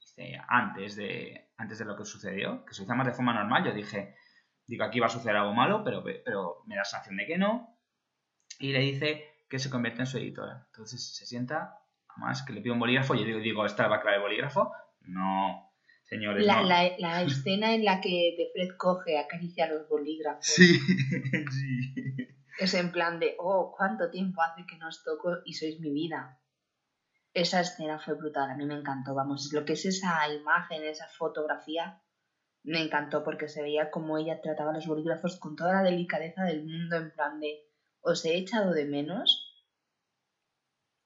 Dice, 0.00 0.40
antes 0.48 0.96
de, 0.96 1.52
antes 1.56 1.78
de 1.78 1.84
lo 1.84 1.96
que 1.96 2.04
sucedió, 2.04 2.64
que 2.64 2.74
se 2.74 2.82
hizo 2.82 2.94
más 2.94 3.06
de 3.06 3.12
forma 3.12 3.34
normal, 3.34 3.64
yo 3.64 3.72
dije, 3.72 4.16
digo, 4.66 4.84
aquí 4.84 4.98
va 4.98 5.06
a 5.06 5.10
suceder 5.10 5.36
algo 5.36 5.52
malo, 5.52 5.84
pero, 5.84 6.02
pero 6.02 6.62
me 6.66 6.76
da 6.76 6.84
sensación 6.84 7.16
de 7.16 7.26
que 7.26 7.38
no. 7.38 7.78
Y 8.58 8.72
le 8.72 8.80
dice 8.80 9.35
que 9.48 9.58
se 9.58 9.70
convierte 9.70 10.00
en 10.00 10.06
su 10.06 10.18
editora. 10.18 10.66
Entonces 10.66 11.14
se 11.14 11.26
sienta, 11.26 11.78
además 12.08 12.42
que 12.42 12.52
le 12.52 12.60
pido 12.60 12.74
un 12.74 12.80
bolígrafo, 12.80 13.14
y 13.14 13.20
yo 13.20 13.26
digo, 13.26 13.40
digo 13.40 13.66
¿esta 13.66 13.88
va 13.88 13.96
a 13.96 14.00
clavar 14.00 14.18
el 14.18 14.22
bolígrafo? 14.22 14.72
No, 15.00 15.72
señores. 16.04 16.44
La, 16.44 16.62
no. 16.62 16.68
la, 16.68 16.90
la 16.98 17.22
escena 17.22 17.74
en 17.74 17.84
la 17.84 18.00
que 18.00 18.34
De 18.36 18.50
Fred 18.52 18.76
coge, 18.76 19.18
acaricia 19.18 19.68
los 19.68 19.88
bolígrafos. 19.88 20.46
Sí, 20.46 20.78
sí. 21.50 21.94
Es 22.58 22.72
en 22.74 22.90
plan 22.90 23.20
de, 23.20 23.36
oh, 23.38 23.74
cuánto 23.76 24.10
tiempo 24.10 24.42
hace 24.42 24.64
que 24.66 24.78
nos 24.78 25.04
toco 25.04 25.38
y 25.44 25.52
sois 25.52 25.78
mi 25.80 25.92
vida. 25.92 26.40
Esa 27.34 27.60
escena 27.60 27.98
fue 27.98 28.14
brutal, 28.14 28.50
a 28.50 28.56
mí 28.56 28.64
me 28.64 28.74
encantó, 28.74 29.14
vamos, 29.14 29.50
lo 29.52 29.66
que 29.66 29.74
es 29.74 29.84
esa 29.84 30.26
imagen, 30.32 30.82
esa 30.84 31.06
fotografía, 31.06 32.00
me 32.62 32.80
encantó 32.80 33.22
porque 33.22 33.46
se 33.46 33.60
veía 33.60 33.90
como 33.90 34.16
ella 34.16 34.40
trataba 34.40 34.72
los 34.72 34.86
bolígrafos 34.86 35.38
con 35.38 35.54
toda 35.54 35.74
la 35.74 35.82
delicadeza 35.82 36.44
del 36.44 36.64
mundo, 36.64 36.96
en 36.96 37.10
plan 37.10 37.38
de, 37.38 37.65
os 38.06 38.24
he 38.24 38.36
echado 38.36 38.72
de 38.72 38.84
menos. 38.84 39.42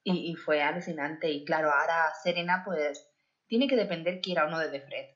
Y, 0.05 0.35
fue 0.35 0.63
alucinante. 0.63 1.31
Y 1.31 1.45
claro, 1.45 1.71
ahora 1.71 2.13
Serena, 2.23 2.63
pues, 2.65 3.09
tiene 3.47 3.69
que 3.69 3.77
depender 3.77 4.21
quiera 4.21 4.47
o 4.47 4.51
no 4.51 4.59
de 4.59 4.71
Defred. 4.71 5.07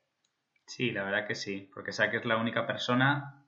Sí, 0.67 0.91
la 0.91 1.03
verdad 1.03 1.27
que 1.27 1.35
sí, 1.35 1.69
porque 1.73 1.91
sabe 1.91 2.11
que 2.11 2.17
es 2.17 2.25
la 2.25 2.37
única 2.37 2.65
persona 2.65 3.45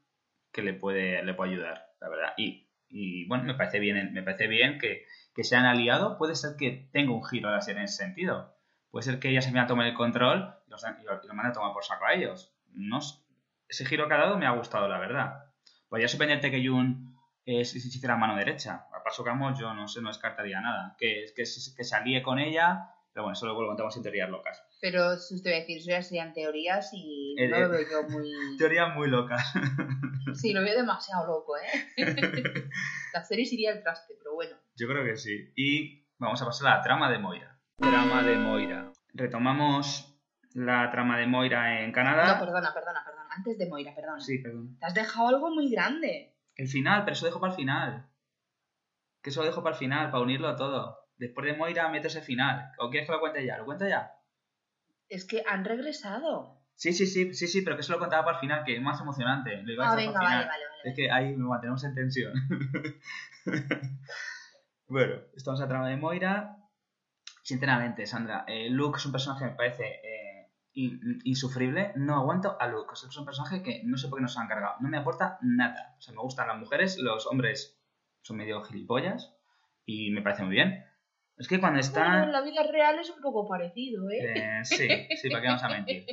que 0.51 0.61
le 0.61 0.73
puede, 0.73 1.23
le 1.23 1.33
puede 1.33 1.51
ayudar, 1.51 1.89
la 1.99 2.09
verdad. 2.09 2.33
Y, 2.37 2.69
y 2.89 3.27
bueno, 3.27 3.43
me 3.43 3.55
parece 3.55 3.79
bien, 3.79 4.13
me 4.13 4.23
parece 4.23 4.47
bien 4.47 4.77
que, 4.77 5.05
que 5.35 5.43
se 5.43 5.55
han 5.55 5.65
aliado. 5.65 6.17
Puede 6.17 6.35
ser 6.35 6.55
que 6.57 6.89
tenga 6.91 7.13
un 7.13 7.25
giro 7.25 7.49
a 7.49 7.53
la 7.53 7.61
serie 7.61 7.79
en 7.79 7.85
ese 7.85 8.03
sentido. 8.03 8.55
Puede 8.91 9.03
ser 9.03 9.19
que 9.19 9.29
ella 9.29 9.41
se 9.41 9.49
vaya 9.49 9.63
a 9.63 9.67
tomar 9.67 9.87
el 9.87 9.93
control 9.93 10.55
y 10.67 10.69
los, 10.69 10.83
y 10.83 11.07
a 11.07 11.21
tomar 11.21 11.73
por 11.73 11.83
saco 11.83 12.05
a 12.05 12.13
ellos. 12.13 12.53
No, 12.71 12.99
ese 13.67 13.85
giro 13.85 14.07
que 14.07 14.13
ha 14.13 14.17
dado 14.17 14.37
me 14.37 14.45
ha 14.45 14.51
gustado, 14.51 14.87
la 14.87 14.99
verdad. 14.99 15.45
Podría 15.89 16.07
sorprenderte 16.07 16.51
que 16.51 16.65
Jun 16.65 17.16
es, 17.47 17.71
si 17.71 17.77
hiciera 17.77 18.17
mano 18.17 18.35
derecha. 18.35 18.87
A 18.93 19.01
paso 19.03 19.23
que 19.23 19.29
vamos, 19.29 19.57
yo 19.57 19.73
no 19.73 19.87
sé, 19.87 20.01
no 20.01 20.09
descartaría 20.09 20.59
nada. 20.59 20.95
Que, 20.99 21.25
que, 21.33 21.43
que 21.43 21.83
se 21.83 21.95
alíe 21.95 22.21
con 22.21 22.39
ella, 22.39 22.91
pero 23.13 23.23
bueno, 23.23 23.33
eso 23.33 23.45
luego 23.45 23.61
lo 23.61 23.69
contamos 23.69 23.95
en 23.95 24.03
teorías 24.03 24.29
locas. 24.29 24.61
Pero 24.81 25.15
si 25.17 25.35
usted 25.35 25.51
va 25.51 25.55
a 25.55 25.59
decir, 25.61 25.77
eso 25.77 25.89
ya 25.89 26.01
serían 26.01 26.33
teorías 26.33 26.89
y 26.93 27.35
Eh, 27.39 27.47
no 27.47 27.55
eh, 27.55 27.61
lo 27.61 27.69
veo 27.69 27.81
yo 27.89 28.09
muy... 28.09 28.29
Teorías 28.57 28.93
muy 28.95 29.09
locas. 29.09 29.53
Sí, 30.33 30.51
lo 30.51 30.61
veo 30.61 30.75
demasiado 30.75 31.25
loco, 31.25 31.53
¿eh? 31.57 31.95
La 33.13 33.23
serie 33.23 33.45
se 33.45 33.55
iría 33.55 33.71
al 33.71 33.81
traste, 33.81 34.13
pero 34.19 34.35
bueno. 34.35 34.57
Yo 34.75 34.85
creo 34.87 35.05
que 35.05 35.15
sí. 35.15 35.51
Y 35.55 36.05
vamos 36.19 36.41
a 36.41 36.45
pasar 36.45 36.67
a 36.67 36.75
la 36.75 36.81
trama 36.83 37.09
de 37.09 37.17
Moira. 37.17 37.57
Trama 37.77 38.23
de 38.23 38.35
Moira. 38.35 38.91
Retomamos 39.13 40.19
la 40.53 40.91
trama 40.91 41.17
de 41.17 41.27
Moira 41.27 41.81
en 41.81 41.93
Canadá. 41.93 42.33
No, 42.33 42.39
perdona, 42.45 42.73
perdona, 42.73 43.03
perdona. 43.05 43.29
Antes 43.35 43.57
de 43.57 43.67
Moira, 43.67 43.95
perdona. 43.95 44.19
Sí, 44.19 44.37
perdón. 44.39 44.77
Te 44.79 44.85
has 44.85 44.93
dejado 44.93 45.29
algo 45.29 45.49
muy 45.49 45.71
grande. 45.71 46.35
El 46.57 46.67
final, 46.67 47.03
pero 47.03 47.13
eso 47.13 47.25
lo 47.25 47.29
dejo 47.29 47.39
para 47.39 47.53
el 47.53 47.57
final. 47.57 48.09
Que 49.21 49.29
eso 49.29 49.41
lo 49.41 49.47
dejo 49.47 49.63
para 49.63 49.75
el 49.75 49.79
final, 49.79 50.09
para 50.11 50.23
unirlo 50.23 50.55
todo. 50.55 50.97
Después 51.17 51.45
de 51.45 51.55
Moira 51.55 51.87
meto 51.89 52.07
ese 52.07 52.21
final. 52.21 52.71
¿O 52.79 52.89
quieres 52.89 53.07
que 53.07 53.13
lo 53.13 53.19
cuente 53.19 53.45
ya? 53.45 53.57
¿Lo 53.57 53.65
cuento 53.65 53.87
ya? 53.87 54.11
Es 55.07 55.25
que 55.25 55.43
han 55.47 55.65
regresado. 55.65 56.57
Sí, 56.75 56.93
sí, 56.93 57.07
sí, 57.07 57.33
sí, 57.33 57.47
sí, 57.47 57.61
pero 57.61 57.75
que 57.75 57.81
eso 57.81 57.93
lo 57.93 57.99
contaba 57.99 58.23
para 58.23 58.37
el 58.37 58.41
final, 58.41 58.63
que 58.63 58.75
es 58.75 58.81
más 58.81 58.99
emocionante. 59.01 59.61
Lo 59.63 59.73
iba 59.73 59.87
a 59.87 59.93
Ah, 59.93 59.95
venga, 59.95 60.19
el 60.19 60.25
vale, 60.25 60.45
vale, 60.45 60.47
vale. 60.47 60.89
Es 60.89 60.95
que 60.95 61.11
ahí 61.11 61.35
nos 61.35 61.49
mantenemos 61.49 61.83
en 61.83 61.95
tensión. 61.95 62.33
bueno, 64.87 65.15
estamos 65.35 65.59
la 65.59 65.67
trama 65.67 65.89
de 65.89 65.97
Moira. 65.97 66.57
Sinceramente, 67.41 68.05
Sandra, 68.05 68.43
eh, 68.47 68.69
Luke 68.69 68.97
es 68.97 69.05
un 69.05 69.11
personaje 69.11 69.45
que 69.45 69.51
me 69.51 69.57
parece 69.57 69.85
eh, 69.85 70.16
insufrible. 71.23 71.91
No 71.95 72.15
aguanto 72.15 72.55
a 72.59 72.67
Luke. 72.67 72.91
O 72.91 72.95
sea, 72.95 73.09
es 73.09 73.17
un 73.17 73.25
personaje 73.25 73.61
que 73.63 73.81
no 73.85 73.97
sé 73.97 74.07
por 74.07 74.19
qué 74.19 74.23
nos 74.23 74.37
han 74.37 74.47
cargado. 74.47 74.75
No 74.79 74.89
me 74.89 74.97
aporta 74.97 75.37
nada. 75.41 75.95
O 75.97 76.01
sea, 76.01 76.13
me 76.13 76.21
gustan 76.21 76.47
las 76.47 76.57
mujeres, 76.57 76.97
los 76.99 77.25
hombres 77.27 77.79
son 78.21 78.37
medio 78.37 78.61
gilipollas 78.63 79.33
y 79.85 80.11
me 80.11 80.21
parece 80.21 80.43
muy 80.43 80.53
bien. 80.55 80.83
Es 81.37 81.47
que 81.47 81.59
cuando 81.59 81.79
Bueno, 81.79 81.87
están... 81.87 82.23
en 82.23 82.31
la 82.31 82.41
vida 82.41 82.63
real 82.71 82.97
es 82.99 83.09
un 83.09 83.21
poco 83.21 83.47
parecido, 83.47 84.09
¿eh? 84.09 84.17
Eh, 84.35 84.65
sí, 84.65 84.87
sí, 85.17 85.29
¿para 85.29 85.41
qué 85.41 85.47
vamos 85.47 85.63
a 85.63 85.69
mentir? 85.69 86.05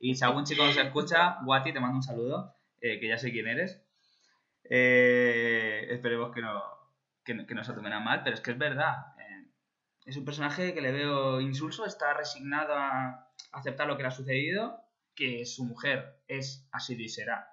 Y 0.00 0.14
si 0.14 0.24
algún 0.24 0.44
chico 0.44 0.64
nos 0.64 0.76
escucha, 0.76 1.36
Guati, 1.44 1.72
te 1.72 1.80
mando 1.80 1.96
un 1.96 2.02
saludo, 2.02 2.54
eh, 2.80 2.98
que 2.98 3.06
ya 3.08 3.18
sé 3.18 3.30
quién 3.30 3.46
eres. 3.46 3.82
Eh, 4.64 5.86
esperemos 5.90 6.32
que 6.34 6.40
no, 6.40 6.62
que, 7.24 7.34
no- 7.34 7.46
que 7.46 7.54
no 7.54 7.64
se 7.64 7.72
tomen 7.74 7.92
a 7.92 8.00
mal, 8.00 8.22
pero 8.22 8.34
es 8.34 8.40
que 8.40 8.52
es 8.52 8.58
verdad. 8.58 9.14
eh, 9.18 9.46
es 10.06 10.16
un 10.16 10.24
personaje 10.24 10.72
que 10.72 10.80
le 10.80 10.92
veo 10.92 11.40
insulso, 11.40 11.84
está 11.84 12.14
resignado 12.14 12.72
a 12.74 13.29
aceptar 13.52 13.86
lo 13.86 13.96
que 13.96 14.02
le 14.02 14.08
ha 14.08 14.12
sucedido, 14.12 14.80
que 15.14 15.44
su 15.44 15.64
mujer 15.64 16.22
es, 16.28 16.68
ha 16.72 16.80
sido 16.80 17.02
y 17.02 17.08
será, 17.08 17.46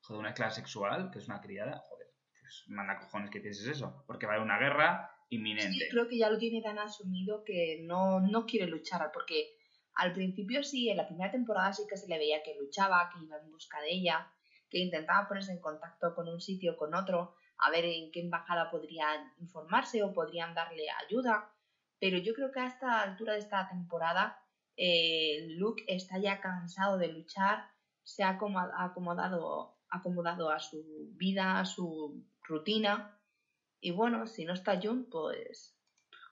joder, 0.00 0.20
una 0.20 0.30
esclava 0.30 0.50
sexual, 0.50 1.10
que 1.10 1.18
es 1.18 1.28
una 1.28 1.40
criada, 1.40 1.78
joder, 1.88 2.08
pues 2.40 2.64
manda 2.68 2.98
cojones 2.98 3.30
que 3.30 3.40
pienses 3.40 3.66
eso, 3.66 4.04
porque 4.06 4.26
va 4.26 4.32
a 4.32 4.36
haber 4.36 4.46
una 4.46 4.58
guerra 4.58 5.10
inminente. 5.30 5.72
Sí, 5.72 5.88
creo 5.90 6.08
que 6.08 6.18
ya 6.18 6.30
lo 6.30 6.38
tiene 6.38 6.62
tan 6.62 6.78
asumido 6.78 7.44
que 7.44 7.80
no, 7.82 8.20
no 8.20 8.46
quiere 8.46 8.66
luchar, 8.66 9.10
porque 9.12 9.54
al 9.94 10.12
principio 10.12 10.62
sí, 10.62 10.88
en 10.88 10.96
la 10.96 11.06
primera 11.06 11.30
temporada 11.30 11.72
sí 11.72 11.82
que 11.88 11.96
se 11.96 12.08
le 12.08 12.18
veía 12.18 12.42
que 12.42 12.56
luchaba, 12.58 13.10
que 13.12 13.24
iba 13.24 13.36
en 13.36 13.50
busca 13.50 13.80
de 13.80 13.90
ella, 13.90 14.32
que 14.70 14.78
intentaba 14.78 15.28
ponerse 15.28 15.52
en 15.52 15.60
contacto 15.60 16.14
con 16.14 16.28
un 16.28 16.40
sitio 16.40 16.72
o 16.72 16.76
con 16.76 16.94
otro, 16.94 17.34
a 17.58 17.70
ver 17.70 17.84
en 17.84 18.10
qué 18.12 18.20
embajada 18.20 18.70
podrían 18.70 19.32
informarse 19.38 20.02
o 20.02 20.12
podrían 20.12 20.54
darle 20.54 20.84
ayuda, 21.04 21.52
pero 21.98 22.18
yo 22.18 22.32
creo 22.34 22.52
que 22.52 22.60
a 22.60 22.66
esta 22.66 23.02
altura 23.02 23.32
de 23.32 23.40
esta 23.40 23.68
temporada 23.68 24.40
eh, 24.78 25.46
Luke 25.58 25.84
está 25.88 26.18
ya 26.18 26.40
cansado 26.40 26.96
de 26.98 27.08
luchar, 27.08 27.68
se 28.04 28.22
ha 28.22 28.38
acomo- 28.38 28.70
acomodado, 28.78 29.76
acomodado 29.90 30.50
a 30.50 30.60
su 30.60 31.10
vida, 31.16 31.58
a 31.60 31.64
su 31.64 32.24
rutina, 32.44 33.18
y 33.80 33.90
bueno, 33.90 34.26
si 34.26 34.44
no 34.44 34.54
está 34.54 34.80
Jun, 34.80 35.08
pues 35.10 35.74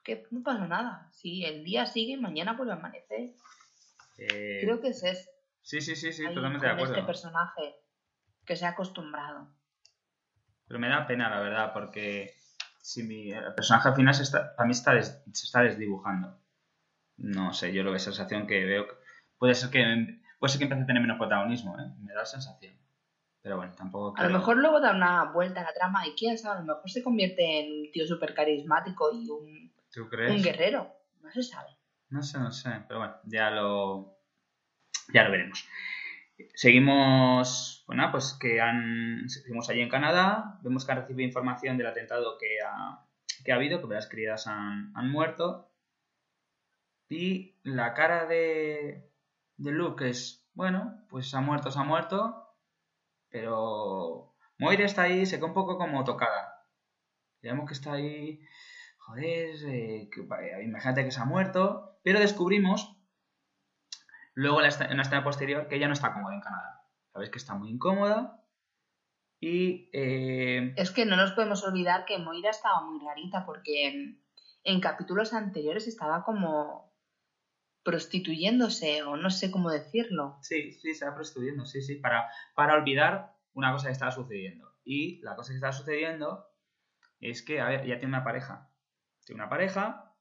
que 0.03 0.25
no 0.31 0.41
pasa 0.41 0.65
nada. 0.67 1.09
Si 1.11 1.43
el 1.43 1.63
día 1.65 1.85
sigue, 1.85 2.15
mañana 2.17 2.53
vuelve 2.53 2.71
a 2.73 2.75
amanecer. 2.77 3.33
Eh, 4.17 4.59
Creo 4.63 4.79
que 4.79 4.87
es 4.89 5.03
eso. 5.03 5.29
Sí, 5.61 5.81
sí, 5.81 5.95
sí, 5.97 6.13
sí, 6.13 6.25
ahí 6.25 6.33
totalmente 6.33 6.65
de 6.65 6.71
acuerdo. 6.71 6.93
este 6.95 7.05
personaje 7.05 7.75
que 8.45 8.55
se 8.55 8.65
ha 8.65 8.69
acostumbrado. 8.69 9.49
Pero 10.67 10.79
me 10.79 10.87
da 10.89 11.05
pena, 11.05 11.29
la 11.29 11.41
verdad, 11.41 11.73
porque 11.73 12.33
si 12.81 13.03
mi 13.03 13.31
el 13.31 13.53
personaje 13.53 13.89
al 13.89 13.95
final 13.95 14.13
se 14.15 14.23
está, 14.23 14.55
para 14.55 14.65
mí 14.67 14.71
está 14.71 14.93
des- 14.93 15.21
se 15.33 15.45
está 15.45 15.61
desdibujando. 15.61 16.39
No 17.17 17.53
sé, 17.53 17.73
yo 17.73 17.83
lo 17.83 17.91
veo 17.91 17.99
sensación 17.99 18.47
que 18.47 18.63
veo. 18.65 18.87
que- 18.87 18.95
Puede 19.37 19.53
ser 19.55 19.69
que 19.69 20.19
puede 20.39 20.51
ser 20.51 20.59
que 20.59 20.63
empiece 20.65 20.83
a 20.83 20.85
tener 20.87 21.01
menos 21.01 21.17
protagonismo, 21.17 21.77
¿eh? 21.79 21.85
Me 21.99 22.13
da 22.13 22.19
la 22.21 22.25
sensación. 22.25 22.75
Pero 23.41 23.57
bueno, 23.57 23.73
tampoco 23.75 24.15
A 24.17 24.23
lo 24.23 24.27
creo- 24.27 24.39
mejor 24.39 24.57
luego 24.57 24.79
da 24.81 24.91
una 24.91 25.31
vuelta 25.31 25.61
a 25.61 25.63
la 25.63 25.73
trama 25.73 26.05
y 26.07 26.11
quién 26.15 26.37
sabe, 26.37 26.57
a 26.57 26.59
lo 26.61 26.65
mejor 26.75 26.89
se 26.89 27.01
convierte 27.03 27.59
en 27.61 27.71
un 27.85 27.91
tío 27.91 28.05
súper 28.05 28.33
carismático 28.33 29.11
y 29.13 29.29
un, 29.29 29.71
¿Tú 29.93 30.07
crees? 30.09 30.31
un 30.35 30.41
guerrero. 30.43 30.91
No 31.21 31.31
se 31.31 31.43
sabe. 31.43 31.69
No 32.09 32.21
sé, 32.23 32.39
no 32.39 32.51
sé, 32.51 32.69
pero 32.87 32.99
bueno, 32.99 33.15
ya 33.25 33.49
lo 33.51 34.17
ya 35.13 35.23
lo 35.23 35.31
veremos. 35.31 35.65
Seguimos, 36.53 37.83
bueno, 37.87 38.09
pues 38.11 38.37
que 38.39 38.59
han 38.61 39.29
seguimos 39.29 39.69
allí 39.69 39.81
en 39.81 39.89
Canadá, 39.89 40.59
vemos 40.63 40.85
que 40.85 40.91
han 40.91 40.99
recibido 40.99 41.25
información 41.27 41.77
del 41.77 41.87
atentado 41.87 42.37
que 42.39 42.57
ha, 42.65 43.05
que 43.45 43.51
ha 43.51 43.55
habido, 43.55 43.81
que 43.87 43.93
las 43.93 44.07
criadas 44.09 44.47
han, 44.47 44.91
han 44.95 45.09
muerto. 45.09 45.66
Y 47.09 47.55
la 47.63 47.93
cara 47.93 48.25
de, 48.25 49.09
de 49.57 49.71
Luke 49.71 50.09
es, 50.09 50.47
bueno, 50.53 51.05
pues 51.09 51.29
se 51.29 51.37
ha 51.37 51.41
muerto, 51.41 51.71
se 51.71 51.79
ha 51.79 51.83
muerto, 51.83 52.55
pero 53.29 54.35
Moira 54.57 54.85
está 54.85 55.03
ahí, 55.03 55.25
se 55.25 55.37
queda 55.37 55.47
un 55.47 55.53
poco 55.53 55.77
como 55.77 56.03
tocada. 56.03 56.65
Digamos 57.41 57.67
que 57.67 57.73
está 57.73 57.93
ahí, 57.93 58.41
joder, 58.97 59.55
eh, 59.67 60.09
imagínate 60.63 61.05
que 61.05 61.11
se 61.11 61.21
ha 61.21 61.25
muerto, 61.25 61.99
pero 62.03 62.19
descubrimos 62.19 62.97
luego 64.33 64.61
en 64.61 64.69
una 64.91 65.01
escena 65.01 65.23
posterior 65.23 65.67
que 65.67 65.75
ella 65.75 65.87
no 65.87 65.93
está 65.93 66.13
cómoda 66.13 66.35
en 66.35 66.41
Canadá. 66.41 66.83
Sabes 67.13 67.29
que 67.29 67.37
está 67.37 67.55
muy 67.55 67.69
incómoda 67.69 68.43
y 69.39 69.89
eh, 69.93 70.73
Es 70.77 70.91
que 70.91 71.05
no 71.05 71.15
nos 71.15 71.31
podemos 71.33 71.63
olvidar 71.63 72.05
que 72.05 72.17
Moira 72.17 72.49
estaba 72.49 72.81
muy 72.81 72.99
rarita 72.99 73.45
porque 73.45 74.17
en 74.63 74.81
capítulos 74.81 75.33
anteriores 75.33 75.87
estaba 75.87 76.23
como 76.23 76.91
prostituyéndose 77.87 79.01
o 79.03 79.15
no 79.15 79.29
sé 79.29 79.49
cómo 79.49 79.69
decirlo. 79.69 80.37
sí, 80.41 80.73
sí, 80.73 80.93
se 80.93 81.05
va 81.05 81.15
prostituyendo, 81.15 81.65
sí, 81.65 81.81
sí, 81.81 81.95
para, 81.95 82.29
para 82.53 82.73
olvidar 82.73 83.33
una 83.53 83.71
cosa 83.71 83.87
que 83.87 83.93
estaba 83.93 84.11
sucediendo. 84.11 84.75
Y 84.83 85.21
la 85.21 85.37
cosa 85.37 85.53
que 85.53 85.55
estaba 85.55 85.71
sucediendo 85.71 86.49
es 87.21 87.41
que, 87.43 87.61
a 87.61 87.69
ver, 87.69 87.85
ella 87.85 87.97
tiene 87.97 88.13
una 88.13 88.25
pareja. 88.25 88.69
Tiene 89.25 89.41
una 89.41 89.49
pareja 89.49 90.13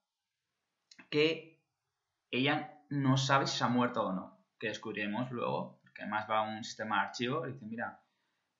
que 1.10 1.60
ella 2.30 2.84
no 2.88 3.16
sabe 3.16 3.48
si 3.48 3.58
se 3.58 3.64
ha 3.64 3.68
muerto 3.68 4.06
o 4.06 4.12
no. 4.12 4.46
Que 4.60 4.68
descubriremos 4.68 5.32
luego, 5.32 5.80
porque 5.82 6.02
además 6.02 6.30
va 6.30 6.46
a 6.46 6.56
un 6.56 6.62
sistema 6.62 7.00
de 7.00 7.06
archivo 7.08 7.48
y 7.48 7.52
dice, 7.52 7.66
mira, 7.66 8.00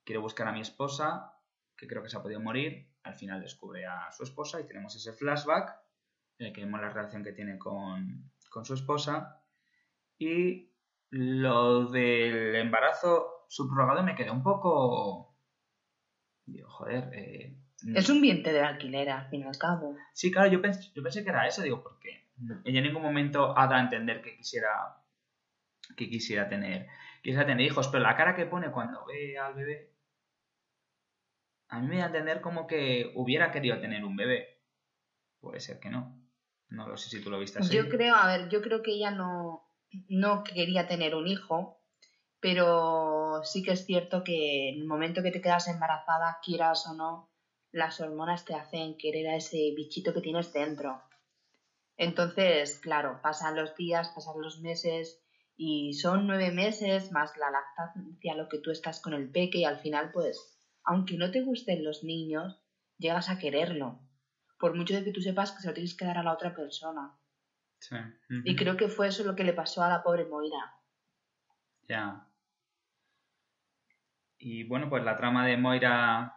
quiero 0.03 0.21
buscar 0.21 0.49
a 0.49 0.53
mi 0.53 0.63
esposa, 0.63 1.33
que 1.77 1.87
creo 1.87 2.03
que 2.03 2.09
se 2.09 2.17
ha 2.17 2.23
podido 2.23 2.41
morir. 2.41 2.93
Al 3.05 3.15
final 3.15 3.41
descubre 3.41 3.87
a 3.87 4.11
su 4.11 4.25
esposa 4.25 4.61
y 4.61 4.67
tenemos 4.67 4.97
ese 4.97 5.13
flashback 5.13 5.77
en 6.39 6.49
el 6.49 6.53
que 6.53 6.63
vemos 6.63 6.81
la 6.81 6.89
relación 6.89 7.23
que 7.23 7.33
tiene 7.33 7.57
con, 7.57 8.33
con 8.57 8.65
su 8.65 8.73
esposa. 8.73 9.43
Y 10.17 10.73
lo 11.11 11.91
del 11.91 12.57
embarazo 12.57 13.45
subrogado 13.49 14.03
me 14.03 14.15
quedó 14.15 14.33
un 14.33 14.43
poco... 14.43 15.37
Digo, 16.47 16.67
joder, 16.71 17.11
eh, 17.13 17.55
Es 17.95 18.09
un 18.09 18.23
vientre 18.23 18.55
de 18.55 18.63
alquiler, 18.63 19.11
al 19.11 19.29
fin 19.29 19.43
y 19.43 19.45
al 19.45 19.59
cabo. 19.59 19.95
Sí, 20.15 20.31
claro, 20.33 20.51
yo 20.51 20.63
pensé, 20.63 20.91
yo 20.95 21.03
pensé 21.03 21.23
que 21.23 21.29
era 21.29 21.47
eso, 21.47 21.61
digo, 21.61 21.83
porque 21.83 22.31
ella 22.65 22.79
en 22.79 22.85
ningún 22.85 23.03
momento 23.03 23.53
ha 23.59 23.67
dado 23.67 23.75
a 23.75 23.81
entender 23.83 24.23
que 24.23 24.35
quisiera 24.39 25.03
que 25.95 26.09
quisiera 26.09 26.49
tener 26.49 26.87
quisiera 27.23 27.47
tener 27.47 27.67
hijos, 27.67 27.89
pero 27.89 28.03
la 28.03 28.17
cara 28.17 28.35
que 28.35 28.47
pone 28.47 28.71
cuando 28.71 29.05
ve 29.05 29.39
al 29.39 29.55
bebé 29.55 29.93
a 31.69 31.81
mí 31.81 31.89
me 31.89 31.99
da 31.99 32.05
a 32.05 32.07
entender 32.07 32.41
como 32.41 32.67
que 32.67 33.13
hubiera 33.17 33.53
querido 33.53 33.79
tener 33.81 34.05
un 34.05 34.17
bebé. 34.17 34.63
Puede 35.41 35.61
ser 35.61 35.79
que 35.79 35.91
no. 35.91 36.26
No 36.69 36.89
lo 36.89 36.97
sé 36.97 37.09
si 37.11 37.21
tú 37.23 37.31
lo 37.31 37.39
viste 37.39 37.59
así. 37.59 37.75
Yo 37.75 37.89
creo, 37.89 38.15
a 38.15 38.27
ver, 38.27 38.49
yo 38.49 38.61
creo 38.61 38.83
que 38.83 38.93
ella 38.93 39.11
no, 39.11 39.67
no 40.09 40.43
quería 40.43 40.87
tener 40.87 41.15
un 41.15 41.27
hijo, 41.27 41.81
pero 42.41 43.41
sí 43.45 43.63
que 43.63 43.73
es 43.73 43.85
cierto 43.85 44.23
que 44.25 44.71
en 44.71 44.81
el 44.81 44.87
momento 44.87 45.23
que 45.23 45.31
te 45.31 45.41
quedas 45.41 45.69
embarazada, 45.69 46.39
quieras 46.43 46.87
o 46.87 46.95
no, 46.95 47.31
las 47.73 48.01
hormonas 48.01 48.45
te 48.45 48.55
hacen 48.55 48.97
querer 48.97 49.29
a 49.29 49.37
ese 49.37 49.73
bichito 49.77 50.13
que 50.13 50.21
tienes 50.21 50.53
dentro. 50.53 51.03
Entonces, 51.97 52.79
claro, 52.79 53.21
pasan 53.23 53.57
los 53.57 53.75
días, 53.75 54.11
pasan 54.15 54.41
los 54.41 54.61
meses 54.61 55.23
y 55.57 55.95
son 55.95 56.27
nueve 56.27 56.51
meses 56.51 57.11
más 57.11 57.37
la 57.37 57.51
lactancia, 57.51 58.35
lo 58.35 58.49
que 58.49 58.59
tú 58.59 58.71
estás 58.71 59.01
con 59.01 59.15
el 59.15 59.31
peque 59.31 59.59
y 59.59 59.65
al 59.65 59.79
final, 59.79 60.11
pues, 60.13 60.59
aunque 60.85 61.17
no 61.17 61.31
te 61.31 61.43
gusten 61.43 61.85
los 61.85 62.03
niños, 62.03 62.61
llegas 62.99 63.31
a 63.31 63.39
quererlo. 63.39 64.06
Por 64.59 64.75
mucho 64.75 64.95
de 64.95 65.05
que 65.05 65.13
tú 65.13 65.21
sepas 65.21 65.53
que 65.53 65.61
se 65.61 65.69
lo 65.69 65.75
tienes 65.75 65.97
que 65.97 66.05
dar 66.05 66.19
a 66.19 66.23
la 66.23 66.33
otra 66.33 66.55
persona. 66.55 67.15
Sí. 67.79 67.97
Y 68.45 68.57
creo 68.57 68.77
que 68.77 68.89
fue 68.89 69.09
eso 69.09 69.25
lo 69.25 69.37
que 69.37 69.45
le 69.45 69.53
pasó 69.53 69.83
a 69.83 69.89
la 69.89 70.03
pobre 70.03 70.25
Moira. 70.25 70.75
Ya. 71.89 72.27
Y 74.39 74.65
bueno, 74.65 74.89
pues 74.89 75.05
la 75.05 75.17
trama 75.17 75.47
de 75.47 75.57
Moira 75.57 76.35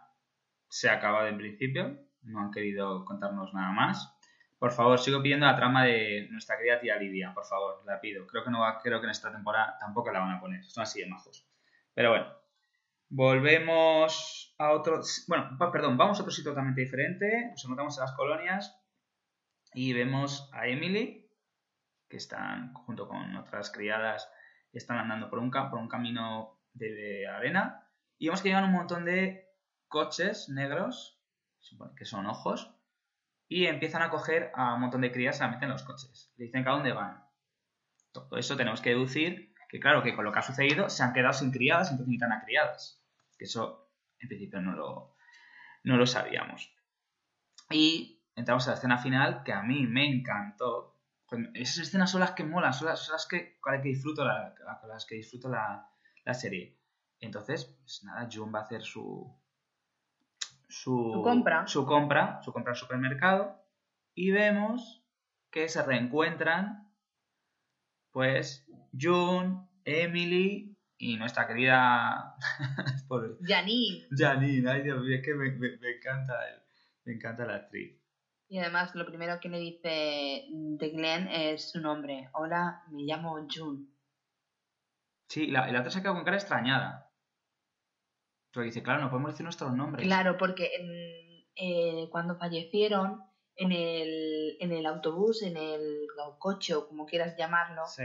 se 0.68 0.88
ha 0.88 0.94
acabado 0.94 1.28
en 1.28 1.38
principio. 1.38 1.98
No 2.22 2.40
han 2.40 2.50
querido 2.50 3.04
contarnos 3.04 3.54
nada 3.54 3.72
más. 3.72 4.16
Por 4.58 4.72
favor, 4.72 4.98
sigo 4.98 5.22
pidiendo 5.22 5.46
la 5.46 5.56
trama 5.56 5.84
de 5.84 6.28
nuestra 6.30 6.58
querida 6.58 6.80
tía 6.80 6.96
Lidia. 6.96 7.32
Por 7.32 7.46
favor, 7.46 7.82
la 7.86 8.00
pido. 8.00 8.26
Creo 8.26 8.44
que 8.44 8.50
no 8.50 8.60
va, 8.60 8.78
creo 8.78 9.00
que 9.00 9.06
en 9.06 9.10
esta 9.10 9.32
temporada 9.32 9.78
tampoco 9.80 10.12
la 10.12 10.20
van 10.20 10.32
a 10.32 10.40
poner. 10.40 10.64
Son 10.64 10.82
así 10.82 11.00
de 11.00 11.08
majos. 11.08 11.48
Pero 11.94 12.10
bueno. 12.10 12.39
Volvemos 13.10 14.54
a 14.58 14.72
otro. 14.72 15.02
Bueno, 15.28 15.58
perdón, 15.72 15.98
vamos 15.98 16.18
a 16.18 16.22
otro 16.22 16.32
sitio 16.32 16.52
totalmente 16.52 16.80
diferente. 16.80 17.48
Nos 17.50 17.64
encontramos 17.64 17.98
en 17.98 18.04
las 18.04 18.12
colonias. 18.12 18.76
Y 19.74 19.92
vemos 19.92 20.48
a 20.52 20.66
Emily, 20.66 21.30
que 22.08 22.16
están 22.16 22.72
junto 22.72 23.06
con 23.06 23.36
otras 23.36 23.70
criadas 23.70 24.28
están 24.72 24.98
andando 24.98 25.28
por 25.28 25.38
un, 25.38 25.50
por 25.50 25.78
un 25.78 25.88
camino 25.88 26.60
de, 26.72 27.26
arena 27.26 27.86
y 28.18 28.26
vemos 28.26 28.42
que 28.42 28.48
llegan 28.48 28.64
un 28.64 28.72
montón 28.72 29.04
de 29.04 29.48
coches 29.88 30.48
negros, 30.48 31.20
que 31.96 32.04
son 32.04 32.26
ojos, 32.26 32.74
y 33.48 33.66
empiezan 33.66 34.02
a 34.02 34.10
coger 34.10 34.52
a 34.54 34.74
un 34.74 34.82
montón 34.82 35.00
de 35.00 35.10
crías 35.10 35.38
y 35.38 35.40
la 35.40 35.48
meten 35.48 35.64
en 35.64 35.70
los 35.70 35.82
coches. 35.82 36.32
Le 36.36 36.44
dicen 36.44 36.62
que 36.62 36.68
a 36.68 36.74
dónde 36.74 36.92
van. 36.92 37.24
Todo 38.12 38.36
eso 38.36 38.56
tenemos 38.56 38.80
que 38.80 38.90
deducir 38.90 39.54
que, 39.68 39.80
claro, 39.80 40.02
que 40.02 40.14
con 40.14 40.24
lo 40.24 40.32
que 40.32 40.38
ha 40.38 40.42
sucedido 40.42 40.88
se 40.90 41.02
han 41.02 41.12
quedado 41.12 41.32
sin 41.32 41.50
criadas 41.50 41.90
entonces 41.90 42.08
necesitan 42.08 42.32
a 42.32 42.44
criadas. 42.44 42.99
Que 43.40 43.46
eso, 43.46 43.90
en 44.18 44.28
principio, 44.28 44.60
no 44.60 44.72
lo, 44.72 45.16
no 45.84 45.96
lo 45.96 46.06
sabíamos. 46.06 46.70
Y 47.70 48.22
entramos 48.36 48.68
a 48.68 48.72
la 48.72 48.76
escena 48.76 48.98
final 48.98 49.42
que 49.44 49.54
a 49.54 49.62
mí 49.62 49.86
me 49.86 50.06
encantó. 50.06 51.00
Esas 51.54 51.86
escenas 51.88 52.10
son 52.10 52.20
las 52.20 52.32
que 52.32 52.44
molan, 52.44 52.74
son 52.74 52.88
las, 52.88 53.00
son 53.00 53.14
las 53.14 53.26
que, 53.26 53.58
con 53.60 53.72
las 53.72 53.80
que 53.82 53.88
disfruto 53.88 54.26
la, 54.26 54.54
con 54.78 54.90
las 54.90 55.06
que 55.06 55.14
disfruto 55.14 55.48
la, 55.48 55.88
la 56.26 56.34
serie. 56.34 56.78
Entonces, 57.18 57.64
pues 57.64 58.04
nada, 58.04 58.28
June 58.30 58.52
va 58.52 58.58
a 58.58 58.62
hacer 58.64 58.82
su, 58.82 59.34
su, 60.68 61.12
Su 61.14 61.22
compra. 61.22 61.66
su 61.66 61.86
compra, 61.86 62.42
su 62.42 62.52
compra 62.52 62.72
al 62.72 62.78
supermercado 62.78 63.64
y 64.14 64.32
vemos 64.32 65.02
que 65.50 65.66
se 65.70 65.82
reencuentran 65.82 66.92
pues 68.10 68.66
June, 68.92 69.66
Emily 69.84 70.69
y 71.00 71.16
nuestra 71.16 71.46
querida 71.48 72.36
Janine. 73.42 74.06
Janine, 74.10 74.70
ay 74.70 74.82
Dios 74.82 75.02
mío, 75.02 75.16
es 75.16 75.22
que 75.24 75.34
me, 75.34 75.50
me- 75.52 75.76
me 75.78 75.90
encanta 75.96 76.34
el- 76.48 76.60
me 77.04 77.12
encanta 77.14 77.46
la 77.46 77.56
actriz. 77.56 77.98
Y 78.48 78.58
además 78.58 78.94
lo 78.94 79.06
primero 79.06 79.38
que 79.40 79.48
le 79.48 79.58
dice 79.58 80.46
de 80.50 80.90
Glenn 80.90 81.28
es 81.28 81.70
su 81.70 81.80
nombre. 81.80 82.28
Hola, 82.34 82.82
me 82.90 83.02
llamo 83.04 83.36
June. 83.52 83.86
Sí, 85.28 85.46
la, 85.46 85.70
la 85.70 85.80
otra 85.80 85.90
se 85.90 85.98
ha 85.98 86.02
quedado 86.02 86.16
con 86.16 86.24
cara 86.24 86.36
extrañada. 86.36 87.10
Porque 88.52 88.66
dice, 88.66 88.82
claro, 88.82 89.00
no 89.02 89.10
podemos 89.10 89.30
decir 89.32 89.44
nuestros 89.44 89.72
nombres. 89.72 90.04
Claro, 90.06 90.36
porque 90.36 90.70
en- 90.74 91.46
eh, 91.54 92.08
cuando 92.10 92.36
fallecieron 92.36 93.22
en 93.56 93.70
el, 93.72 94.56
en 94.60 94.72
el 94.72 94.84
autobús, 94.86 95.42
en 95.42 95.56
el 95.56 96.06
coche 96.38 96.74
o 96.74 96.88
como 96.88 97.06
quieras 97.06 97.36
llamarlo, 97.36 97.86
Sí. 97.86 98.04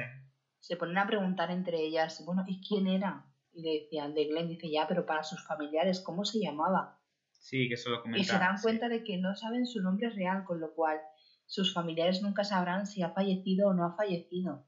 Se 0.65 0.78
ponen 0.78 0.97
a 0.97 1.06
preguntar 1.06 1.51
entre 1.51 1.80
ellas, 1.80 2.23
bueno, 2.25 2.43
¿y 2.47 2.60
quién 2.60 2.88
era? 2.88 3.23
Y 3.54 3.62
le 3.62 3.82
decían, 3.82 4.15
de 4.15 4.25
Glenn 4.25 4.47
dice 4.47 4.67
ya, 4.67 4.88
pero 4.88 5.06
para 5.06 5.23
sus 5.23 5.45
familiares, 5.45 6.01
¿cómo 6.01 6.25
se 6.25 6.39
llamaba? 6.39 6.99
Sí, 7.34 7.67
que 7.67 7.75
eso 7.75 7.91
lo 7.91 8.01
comenta. 8.01 8.19
Y 8.19 8.23
se 8.23 8.39
dan 8.39 8.58
sí. 8.58 8.63
cuenta 8.63 8.89
de 8.89 9.04
que 9.04 9.17
no 9.17 9.36
saben 9.36 9.67
su 9.67 9.84
nombre 9.84 10.10
real, 10.10 10.43
con 10.43 10.60
lo 10.60 10.73
cual 10.73 10.99
sus 11.45 11.71
familiares 11.71 12.23
nunca 12.23 12.43
sabrán 12.43 12.88
si 12.88 13.04
ha 13.04 13.12
fallecido 13.12 13.69
o 13.69 13.73
no 13.75 13.86
ha 13.86 13.95
fallecido. 13.95 14.65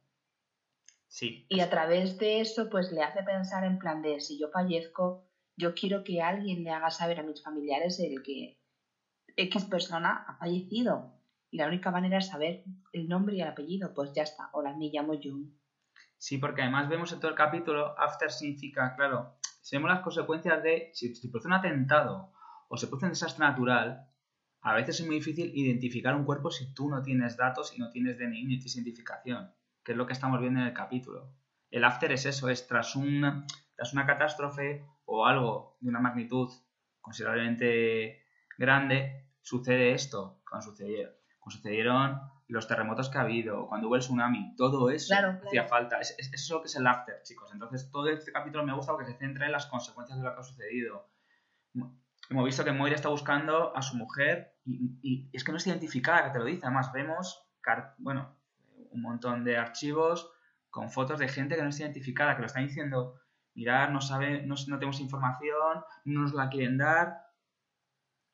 Sí. 1.07 1.47
Y 1.49 1.61
a 1.61 1.69
través 1.71 2.19
de 2.19 2.41
eso, 2.41 2.69
pues 2.69 2.91
le 2.91 3.01
hace 3.01 3.23
pensar 3.23 3.63
en 3.63 3.79
plan 3.79 4.03
de 4.03 4.19
si 4.19 4.37
yo 4.37 4.49
fallezco, 4.49 5.27
yo 5.55 5.73
quiero 5.73 6.03
que 6.03 6.21
alguien 6.21 6.63
le 6.63 6.69
haga 6.69 6.91
saber 6.91 7.21
a 7.21 7.23
mis 7.23 7.41
familiares 7.41 7.99
el 7.99 8.21
que 8.21 8.61
X 9.35 9.65
persona 9.65 10.25
ha 10.27 10.37
fallecido. 10.37 11.19
Y 11.49 11.57
la 11.57 11.67
única 11.67 11.89
manera 11.89 12.19
es 12.19 12.27
saber 12.27 12.65
el 12.93 13.07
nombre 13.07 13.35
y 13.35 13.41
el 13.41 13.47
apellido. 13.47 13.95
Pues 13.95 14.13
ya 14.13 14.21
está. 14.21 14.51
Hola, 14.53 14.77
me 14.77 14.91
llamo 14.91 15.13
June. 15.19 15.57
Sí, 16.17 16.37
porque 16.37 16.61
además 16.63 16.89
vemos 16.89 17.11
en 17.11 17.19
todo 17.19 17.29
el 17.29 17.37
capítulo, 17.37 17.97
after 17.99 18.31
significa, 18.31 18.95
claro, 18.95 19.37
si 19.61 19.75
vemos 19.75 19.91
las 19.91 20.01
consecuencias 20.01 20.63
de, 20.63 20.89
si 20.93 21.13
se 21.13 21.29
produce 21.29 21.47
un 21.47 21.53
atentado 21.53 22.33
o 22.69 22.77
se 22.77 22.87
produce 22.87 23.05
un 23.05 23.11
desastre 23.11 23.45
natural, 23.45 24.07
a 24.61 24.73
veces 24.73 24.99
es 24.99 25.05
muy 25.05 25.17
difícil 25.17 25.51
identificar 25.55 26.15
un 26.15 26.25
cuerpo 26.25 26.49
si 26.51 26.73
tú 26.73 26.89
no 26.89 27.01
tienes 27.01 27.37
datos 27.37 27.73
y 27.75 27.79
no 27.79 27.89
tienes 27.89 28.17
DNI 28.17 28.43
ni 28.43 28.57
tienes 28.57 28.75
identificación, 28.75 29.53
que 29.83 29.91
es 29.91 29.97
lo 29.97 30.07
que 30.07 30.13
estamos 30.13 30.41
viendo 30.41 30.59
en 30.59 30.67
el 30.67 30.73
capítulo. 30.73 31.33
El 31.69 31.83
after 31.83 32.11
es 32.11 32.25
eso, 32.25 32.49
es 32.49 32.67
tras 32.67 32.95
una, 32.95 33.45
tras 33.75 33.93
una 33.93 34.05
catástrofe 34.05 34.85
o 35.05 35.25
algo 35.25 35.77
de 35.79 35.89
una 35.89 35.99
magnitud 35.99 36.49
considerablemente 37.01 38.23
grande, 38.57 39.29
sucede 39.41 39.91
esto, 39.91 40.41
cuando 40.49 40.71
sucedieron, 40.71 41.13
sucedieron 41.51 42.21
los 42.47 42.67
terremotos 42.67 43.09
que 43.09 43.17
ha 43.17 43.21
habido, 43.21 43.67
cuando 43.67 43.87
hubo 43.87 43.95
el 43.95 44.01
tsunami, 44.01 44.55
todo 44.55 44.89
eso 44.89 45.07
Claro, 45.13 45.31
hacía 45.45 45.49
claro. 45.65 45.67
falta. 45.69 45.99
Es, 45.99 46.15
es- 46.17 46.33
eso 46.33 46.35
es 46.35 46.49
lo 46.51 46.61
que 46.61 46.67
es 46.67 46.75
el 46.77 46.87
after, 46.87 47.21
chicos. 47.23 47.49
Entonces, 47.51 47.89
todo 47.91 48.07
este 48.07 48.31
capítulo 48.31 48.63
me 48.65 48.73
gusta 48.73 48.93
porque 48.93 49.11
se 49.11 49.17
centra 49.17 49.45
en 49.45 49.51
las 49.51 49.65
consecuencias 49.65 50.17
de 50.17 50.23
lo 50.23 50.33
que 50.33 50.39
ha 50.39 50.43
sucedido. 50.43 51.09
Hemos 52.29 52.45
visto 52.45 52.63
que 52.65 52.71
Moira 52.71 52.95
está 52.95 53.09
buscando 53.09 53.75
a 53.75 53.81
su 53.81 53.95
mujer 53.97 54.53
y, 54.65 54.97
y 55.01 55.29
es 55.33 55.43
que 55.43 55.51
no 55.51 55.57
está 55.57 55.69
identificada, 55.71 56.25
que 56.25 56.31
te 56.31 56.39
lo 56.39 56.45
dice. 56.45 56.65
Además, 56.65 56.91
vemos, 56.93 57.45
bueno, 57.97 58.35
un 58.91 59.01
montón 59.01 59.43
de 59.43 59.57
archivos 59.57 60.31
con 60.69 60.89
fotos 60.89 61.19
de 61.19 61.27
gente 61.29 61.55
que 61.55 61.63
no 61.63 61.69
está 61.69 61.83
identificada, 61.83 62.35
que 62.35 62.41
lo 62.41 62.47
están 62.47 62.65
diciendo 62.67 63.15
mirar, 63.55 63.91
no 63.91 64.01
sabe, 64.01 64.45
no, 64.45 64.55
no 64.67 64.77
tenemos 64.79 64.99
información, 64.99 65.83
no 66.05 66.21
nos 66.21 66.33
la 66.33 66.49
quieren 66.49 66.77
dar. 66.77 67.27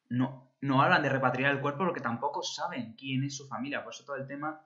No, 0.10 0.43
no 0.64 0.82
hablan 0.82 1.04
de 1.04 1.10
repatriar 1.10 1.52
el 1.52 1.60
cuerpo 1.60 1.80
porque 1.84 2.00
tampoco 2.00 2.42
saben 2.42 2.94
quién 2.94 3.26
es 3.26 3.36
su 3.36 3.48
familia. 3.50 3.84
Por 3.84 3.94
eso 3.94 4.06
todo 4.06 4.16
el 4.16 4.26
tema 4.26 4.66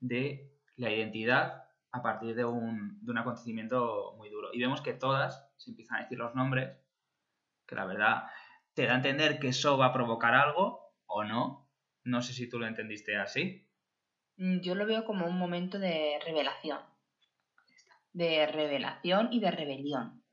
de 0.00 0.52
la 0.76 0.90
identidad 0.90 1.62
a 1.92 2.02
partir 2.02 2.34
de 2.34 2.44
un, 2.44 2.98
de 3.04 3.12
un 3.12 3.18
acontecimiento 3.18 4.14
muy 4.16 4.30
duro. 4.30 4.48
Y 4.52 4.58
vemos 4.58 4.80
que 4.80 4.94
todas 4.94 5.48
se 5.56 5.70
empiezan 5.70 5.98
a 5.98 6.02
decir 6.02 6.18
los 6.18 6.34
nombres, 6.34 6.76
que 7.66 7.76
la 7.76 7.84
verdad 7.84 8.24
te 8.74 8.86
da 8.86 8.94
a 8.94 8.96
entender 8.96 9.38
que 9.38 9.48
eso 9.48 9.78
va 9.78 9.86
a 9.86 9.92
provocar 9.92 10.34
algo 10.34 10.92
o 11.06 11.22
no. 11.22 11.70
No 12.02 12.20
sé 12.20 12.32
si 12.32 12.48
tú 12.48 12.58
lo 12.58 12.66
entendiste 12.66 13.16
así. 13.16 13.70
Mm, 14.38 14.58
Yo 14.58 14.74
lo 14.74 14.86
veo 14.86 15.04
como 15.04 15.24
un 15.26 15.38
momento 15.38 15.78
de 15.78 16.18
revelación. 16.24 16.80
De 18.12 18.44
revelación 18.48 19.32
y 19.32 19.38
de 19.38 19.50
rebelión. 19.52 20.24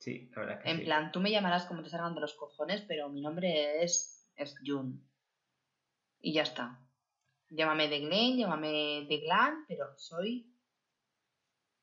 Sí, 0.00 0.30
la 0.34 0.40
verdad 0.42 0.62
que 0.62 0.70
En 0.70 0.78
sí. 0.78 0.84
plan, 0.84 1.12
tú 1.12 1.20
me 1.20 1.30
llamarás 1.30 1.66
como 1.66 1.82
te 1.82 1.90
salgan 1.90 2.14
de 2.14 2.20
los 2.22 2.34
cojones, 2.34 2.82
pero 2.88 3.08
mi 3.10 3.20
nombre 3.20 3.82
es, 3.84 4.28
es 4.34 4.56
Jun. 4.64 5.06
Y 6.20 6.32
ya 6.32 6.42
está. 6.42 6.86
Llámame 7.50 7.88
de 7.88 8.00
Glenn, 8.00 8.36
llámame 8.38 9.06
de 9.08 9.18
Glan, 9.24 9.64
pero 9.68 9.84
soy 9.96 10.52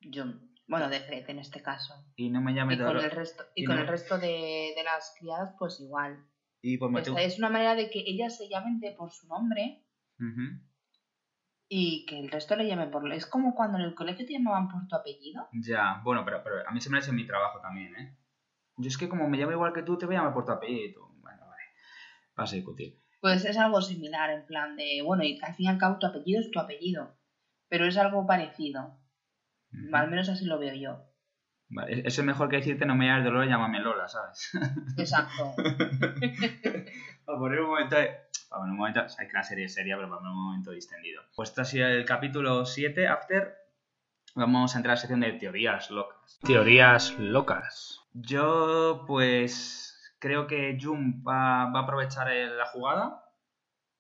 Jun. 0.02 0.56
Bueno, 0.68 0.90
de 0.90 1.00
Fred 1.00 1.30
en 1.30 1.40
este 1.40 1.62
caso. 1.62 1.94
Y 2.16 2.30
no 2.30 2.42
me 2.42 2.54
llame 2.54 2.74
Y 2.74 2.78
con 2.78 2.98
el 2.98 3.12
resto, 3.12 3.44
y 3.56 3.64
y 3.64 3.66
con 3.66 3.76
no- 3.76 3.82
el 3.82 3.88
resto 3.88 4.18
de, 4.18 4.74
de 4.76 4.84
las 4.84 5.16
criadas, 5.18 5.56
pues 5.58 5.80
igual. 5.80 6.26
Y. 6.62 6.76
Esta 6.98 7.22
es 7.22 7.38
una 7.38 7.50
manera 7.50 7.76
de 7.76 7.90
que 7.90 8.04
ellas 8.06 8.36
se 8.38 8.50
llamen 8.50 8.80
de 8.80 8.92
por 8.92 9.12
su 9.12 9.28
nombre. 9.28 9.86
Y 11.70 12.06
que 12.06 12.20
el 12.20 12.30
resto 12.32 12.56
le 12.56 12.68
llame 12.68 12.88
por... 12.88 13.12
Es 13.12 13.26
como 13.26 13.56
cuando 13.56 13.78
en 13.78 13.84
el 13.84 13.96
colegio 13.96 14.26
te 14.26 14.34
llamaban 14.34 14.70
por 14.70 14.88
tu 14.88 14.96
apellido. 14.96 15.48
Ya, 15.54 16.02
bueno, 16.04 16.24
pero, 16.24 16.44
pero 16.44 16.68
a 16.68 16.72
mí 16.72 16.80
se 16.80 16.90
me 16.90 16.98
ha 16.98 17.02
hecho 17.02 17.12
en 17.12 17.18
mi 17.18 17.28
trabajo 17.28 17.60
también, 17.60 17.96
¿eh? 17.96 18.18
Yo 18.78 18.88
es 18.88 18.98
que 18.98 19.10
como 19.10 19.28
me 19.28 19.38
llamo 19.38 19.52
igual 19.52 19.74
que 19.74 19.82
tú, 19.84 19.98
te 19.98 20.06
voy 20.06 20.16
a 20.16 20.20
llamar 20.20 20.34
por 20.34 20.46
tu 20.46 20.52
apellido. 20.52 21.10
Bueno, 21.20 21.48
vale. 21.48 21.64
Vas 22.36 22.54
a 22.54 22.56
discutir. 22.56 23.02
Pues 23.20 23.46
es 23.46 23.58
algo 23.58 23.82
similar, 23.82 24.30
en 24.30 24.46
plan 24.46 24.76
de, 24.76 25.02
bueno, 25.04 25.24
y 25.24 25.40
al 25.42 25.56
fin 25.56 25.66
y 25.66 25.70
al 25.70 25.80
cabo 25.80 25.98
tu 25.98 26.06
apellido 26.06 26.40
es 26.40 26.52
tu 26.52 26.60
apellido, 26.60 27.18
pero 27.68 27.86
es 27.86 27.98
algo 27.98 28.28
parecido, 28.28 29.00
al 29.92 30.10
menos 30.10 30.30
así 30.30 30.46
lo 30.46 30.60
veo 30.60 30.76
yo. 30.76 31.04
Vale, 31.70 32.04
Eso 32.06 32.22
es 32.22 32.26
mejor 32.26 32.48
que 32.48 32.58
decirte 32.58 32.86
no 32.86 32.96
me 32.96 33.08
llames 33.08 33.26
dolor, 33.26 33.48
llámame 33.48 33.80
Lola, 33.80 34.08
¿sabes? 34.08 34.52
Exacto. 34.98 35.54
Para 37.26 37.40
poner 37.40 37.60
un 37.60 37.68
momento 37.68 37.98
de... 37.98 38.12
Para 38.50 38.64
un 38.64 38.76
momento... 38.76 39.08
Sabes 39.10 39.30
que 39.30 39.38
la 39.38 39.44
serie 39.44 39.66
es 39.66 39.74
seria, 39.74 39.96
pero 39.98 40.10
para 40.10 40.22
un 40.22 40.36
momento 40.36 40.72
distendido. 40.72 41.22
Pues 41.36 41.50
este 41.50 41.62
ha 41.62 41.66
sido 41.66 41.88
el 41.88 42.06
capítulo 42.06 42.66
7, 42.66 43.08
After. 43.08 43.56
Vamos 44.36 44.76
a 44.76 44.78
entrar 44.80 44.92
a 44.92 44.96
la 44.96 45.02
sección 45.02 45.20
de 45.20 45.34
teorías 45.34 45.90
locas. 45.92 46.40
Teorías 46.44 47.18
locas. 47.20 48.02
Yo, 48.14 49.04
pues... 49.08 49.94
Creo 50.20 50.48
que 50.48 50.76
Jun 50.82 51.24
va, 51.28 51.70
va 51.72 51.82
a 51.82 51.84
aprovechar 51.84 52.28
la 52.32 52.66
jugada. 52.66 53.24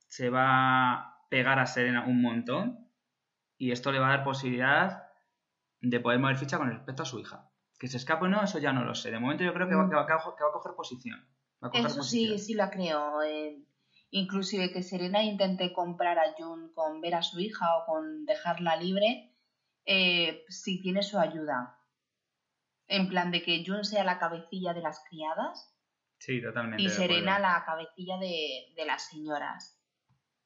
Se 0.07 0.31
va 0.31 0.93
a 0.93 1.17
pegar 1.29 1.59
a 1.59 1.67
Serena 1.67 2.05
un 2.07 2.21
montón. 2.23 2.89
Y 3.59 3.71
esto 3.71 3.91
le 3.91 3.99
va 3.99 4.07
a 4.07 4.17
dar 4.17 4.23
posibilidad 4.23 5.03
de 5.81 5.99
poder 5.99 6.17
mover 6.19 6.37
ficha 6.37 6.57
con 6.57 6.69
respecto 6.71 7.03
a 7.03 7.05
su 7.05 7.19
hija. 7.19 7.49
Que 7.77 7.87
se 7.87 7.97
escape 7.97 8.25
o 8.25 8.27
no, 8.27 8.43
eso 8.43 8.57
ya 8.57 8.73
no 8.73 8.83
lo 8.83 8.95
sé. 8.95 9.11
De 9.11 9.19
momento 9.19 9.43
yo 9.43 9.53
creo 9.53 9.67
que 9.69 9.75
va, 9.75 9.87
que 9.87 9.95
va- 9.95 10.07
que 10.07 10.13
va- 10.13 10.35
que 10.35 10.43
va 10.43 10.49
a 10.49 10.53
coger 10.53 10.73
posición. 10.75 11.19
Va 11.63 11.67
a 11.67 11.69
coger 11.71 11.85
Eso 11.85 12.01
sí, 12.03 12.25
posición. 12.29 12.39
sí 12.39 12.53
lo 12.55 12.69
creo. 12.71 13.21
eh, 13.21 13.59
inclusive 14.11 14.71
que 14.71 14.83
Serena 14.83 15.23
intente 15.23 15.73
comprar 15.73 16.17
a 16.19 16.33
Jun 16.37 16.71
con 16.73 17.01
ver 17.01 17.15
a 17.15 17.21
su 17.21 17.39
hija 17.39 17.75
o 17.77 17.85
con 17.85 18.25
dejarla 18.25 18.75
libre, 18.77 19.33
eh, 19.85 20.43
si 20.49 20.81
tiene 20.81 21.03
su 21.03 21.19
ayuda. 21.19 21.77
En 22.87 23.09
plan 23.09 23.31
de 23.31 23.41
que 23.41 23.63
Jun 23.65 23.83
sea 23.83 24.03
la 24.03 24.17
cabecilla 24.19 24.73
de 24.73 24.81
las 24.81 25.03
criadas 25.09 25.73
Sí, 26.19 26.41
totalmente. 26.41 26.81
y. 26.83 26.89
Serena 26.89 27.37
la 27.39 27.63
cabecilla 27.65 28.17
de, 28.17 28.73
de 28.75 28.85
las 28.85 29.07
señoras. 29.09 29.79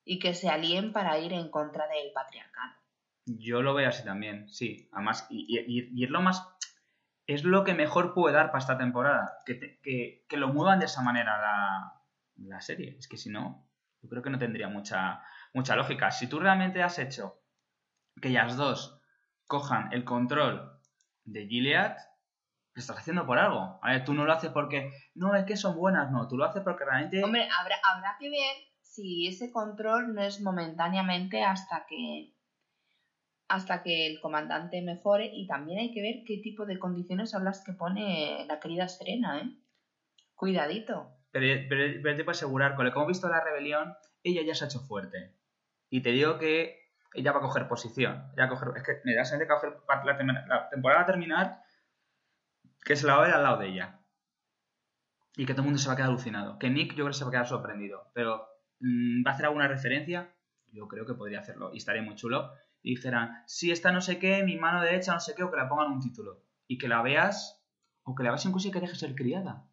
Y 0.04 0.18
que 0.20 0.34
se 0.34 0.50
alíen 0.50 0.92
para 0.94 1.20
ir 1.20 1.32
en 1.34 1.50
contra 1.52 1.88
del 1.88 2.12
patriarcado. 2.12 2.74
Yo 3.28 3.62
lo 3.62 3.76
veo 3.76 3.88
así 3.88 4.04
también, 4.04 4.50
sí. 4.50 4.90
Además, 4.92 5.28
y, 5.30 5.46
y- 5.48 5.80
y- 5.80 5.90
y 5.94 6.04
es 6.04 6.10
lo 6.10 6.22
más. 6.22 6.44
Es 7.28 7.44
lo 7.44 7.64
que 7.64 7.76
mejor 7.76 8.16
puede 8.16 8.34
dar 8.36 8.48
para 8.48 8.58
esta 8.60 8.78
temporada. 8.80 9.44
Que, 9.46 9.54
te- 9.54 9.80
que, 9.82 10.26
que 10.28 10.38
lo 10.38 10.48
muevan 10.48 10.80
de 10.80 10.88
esa 10.88 11.04
manera 11.04 11.38
la, 11.40 12.01
la 12.48 12.62
serie. 12.62 12.96
Es 12.98 13.08
que 13.08 13.18
si 13.18 13.30
no, 13.30 13.68
yo 14.02 14.10
creo 14.10 14.22
que 14.22 14.30
no 14.30 14.40
tendría 14.40 14.70
mucha, 14.70 15.22
mucha 15.54 15.76
lógica. 15.76 16.12
Si 16.12 16.28
tú 16.28 16.40
realmente 16.40 16.82
has 16.82 17.00
hecho 17.00 17.42
que 18.22 18.30
ellas 18.30 18.58
dos 18.58 19.00
cojan 19.48 19.92
el 19.94 20.04
control 20.04 20.80
de 21.24 21.48
Gilead, 21.48 21.98
lo 22.74 22.80
estás 22.80 22.98
haciendo 22.98 23.26
por 23.26 23.38
algo. 23.38 23.80
A 23.82 23.92
ver, 23.92 24.06
tú 24.06 24.14
no 24.14 24.26
lo 24.26 24.34
haces 24.34 24.52
porque. 24.52 24.92
No, 25.14 25.36
es 25.36 25.46
que 25.46 25.58
son 25.58 25.76
buenas, 25.76 26.12
no. 26.12 26.28
Tú 26.28 26.38
lo 26.38 26.46
haces 26.46 26.64
porque 26.64 26.86
realmente. 26.86 27.24
Hombre, 27.24 27.48
habrá, 27.60 27.76
habrá 27.84 28.18
que 28.20 28.30
ver 28.30 28.56
si 28.82 29.28
ese 29.28 29.52
control 29.52 30.14
no 30.14 30.22
es 30.22 30.42
momentáneamente 30.42 31.44
hasta 31.44 31.86
que 31.88 32.34
hasta 33.48 33.84
que 33.84 34.08
el 34.08 34.22
comandante 34.22 34.82
mejore 34.82 35.30
y 35.34 35.46
también 35.46 35.80
hay 35.80 35.92
que 35.92 36.02
ver 36.02 36.24
qué 36.26 36.38
tipo 36.38 36.66
de 36.66 36.80
condiciones 36.80 37.32
son 37.32 37.44
las 37.44 37.62
que 37.66 37.74
pone 37.74 38.46
la 38.48 38.62
querida 38.62 38.88
Serena, 38.88 39.40
¿eh? 39.40 39.52
Cuidadito. 40.36 41.21
Pero, 41.32 41.66
pero, 41.70 42.02
pero 42.04 42.18
te 42.18 42.24
puedo 42.24 42.32
asegurar, 42.32 42.76
con 42.76 42.86
lo 42.86 42.92
que 42.92 42.98
hemos 42.98 43.08
visto 43.08 43.30
la 43.30 43.44
rebelión, 43.44 43.96
ella 44.24 44.42
ya 44.46 44.54
se 44.54 44.66
ha 44.66 44.68
hecho 44.68 44.82
fuerte. 44.82 45.36
Y 45.90 46.02
te 46.02 46.12
digo 46.12 46.38
que 46.38 46.82
ella 47.14 47.32
va 47.32 47.40
a 47.40 47.42
coger 47.42 47.68
posición. 47.68 48.32
Ella 48.34 48.46
a 48.46 48.50
coger, 48.50 48.70
es 48.76 48.84
que 48.84 48.94
de 48.94 49.48
que 49.48 49.54
va 49.54 50.02
a 50.02 50.06
la, 50.06 50.46
la 50.48 50.70
temporada 50.70 51.02
a 51.02 51.06
terminar 51.06 51.64
que 52.84 52.96
se 52.96 53.06
la 53.06 53.16
va 53.16 53.24
a 53.24 53.26
ver 53.26 53.36
al 53.36 53.44
lado 53.44 53.58
de 53.58 53.68
ella. 53.68 54.00
Y 55.36 55.46
que 55.46 55.54
todo 55.54 55.62
el 55.62 55.66
mundo 55.66 55.80
se 55.80 55.88
va 55.88 55.94
a 55.94 55.96
quedar 55.96 56.10
alucinado. 56.10 56.60
Que 56.60 56.70
Nick 56.70 56.92
yo 56.92 57.06
creo 57.06 57.08
que 57.08 57.14
se 57.14 57.24
va 57.24 57.30
a 57.30 57.32
quedar 57.32 57.48
sorprendido. 57.48 58.12
Pero 58.14 58.48
mm, 58.80 59.26
va 59.26 59.32
a 59.32 59.34
hacer 59.34 59.46
alguna 59.46 59.68
referencia, 59.68 60.34
yo 60.72 60.88
creo 60.88 61.06
que 61.06 61.14
podría 61.14 61.40
hacerlo. 61.40 61.72
Y 61.74 61.78
estaría 61.78 62.02
muy 62.02 62.16
chulo. 62.16 62.52
Y 62.82 62.96
dijeran, 62.96 63.44
si 63.46 63.72
esta 63.72 63.92
no 63.92 64.02
sé 64.02 64.20
qué, 64.20 64.44
mi 64.44 64.58
mano 64.58 64.82
derecha 64.82 65.14
no 65.14 65.20
sé 65.20 65.36
qué, 65.36 65.44
o 65.44 65.52
que 65.52 65.58
la 65.58 65.70
pongan 65.70 65.92
un 65.92 66.02
título. 66.02 66.44
Y 66.68 66.78
que 66.78 66.88
la 66.88 67.02
veas, 67.02 67.64
o 68.04 68.16
que 68.16 68.24
la 68.24 68.32
veas 68.32 68.46
incluso 68.46 68.68
y 68.68 68.72
que 68.72 68.80
deje 68.80 68.96
ser 68.96 69.16
criada 69.16 69.71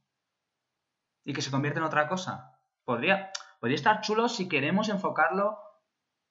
y 1.29 1.35
que 1.35 1.43
se 1.43 1.51
convierta 1.51 1.79
en 1.81 1.85
otra 1.85 2.09
cosa. 2.09 2.59
Podría, 2.85 3.31
podría 3.61 3.75
estar 3.77 4.01
chulo 4.01 4.29
si 4.31 4.49
queremos 4.49 4.89
enfocarlo, 4.89 5.59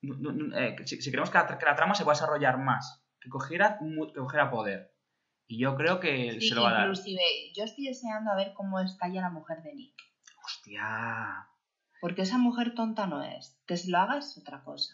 eh, 0.01 0.75
si, 0.85 1.01
si 1.01 1.11
queremos 1.11 1.29
que 1.29 1.37
la, 1.37 1.45
que 1.57 1.65
la 1.65 1.75
trama 1.75 1.93
se 1.95 2.03
pueda 2.03 2.15
desarrollar 2.15 2.57
más, 2.57 3.05
que 3.19 3.29
cogiera, 3.29 3.77
que 3.79 4.19
cogiera 4.19 4.49
poder. 4.49 4.93
Y 5.47 5.59
yo 5.59 5.75
creo 5.75 5.99
que 5.99 6.39
Sí, 6.41 6.49
se 6.49 6.55
lo 6.55 6.63
va 6.63 6.69
a 6.69 6.73
dar. 6.73 6.81
inclusive 6.87 7.21
yo 7.55 7.63
estoy 7.63 7.85
deseando 7.85 8.31
a 8.31 8.35
ver 8.35 8.53
cómo 8.53 8.79
estalla 8.79 9.21
la 9.21 9.29
mujer 9.29 9.61
de 9.61 9.73
Nick. 9.75 9.95
Hostia. 10.43 11.47
Porque 12.01 12.23
esa 12.23 12.37
mujer 12.37 12.73
tonta 12.75 13.05
no 13.07 13.23
es. 13.23 13.61
Que 13.65 13.77
se 13.77 13.89
lo 13.91 13.97
haga 13.99 14.17
es 14.17 14.37
otra 14.37 14.63
cosa. 14.63 14.93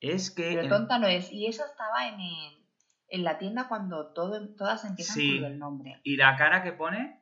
Es 0.00 0.30
que... 0.30 0.48
Pero 0.50 0.62
en- 0.62 0.68
tonta 0.68 0.98
no 0.98 1.06
es. 1.06 1.30
Y 1.32 1.46
esa 1.46 1.64
estaba 1.66 2.08
en, 2.08 2.20
el- 2.20 2.66
en 3.08 3.24
la 3.24 3.38
tienda 3.38 3.68
cuando 3.68 4.12
todo, 4.12 4.54
todas 4.56 4.84
empiezan 4.84 5.14
Sí. 5.14 5.40
con 5.40 5.50
el 5.52 5.58
nombre. 5.58 6.00
Y 6.02 6.16
la 6.16 6.36
cara 6.36 6.62
que 6.62 6.72
pone, 6.72 7.21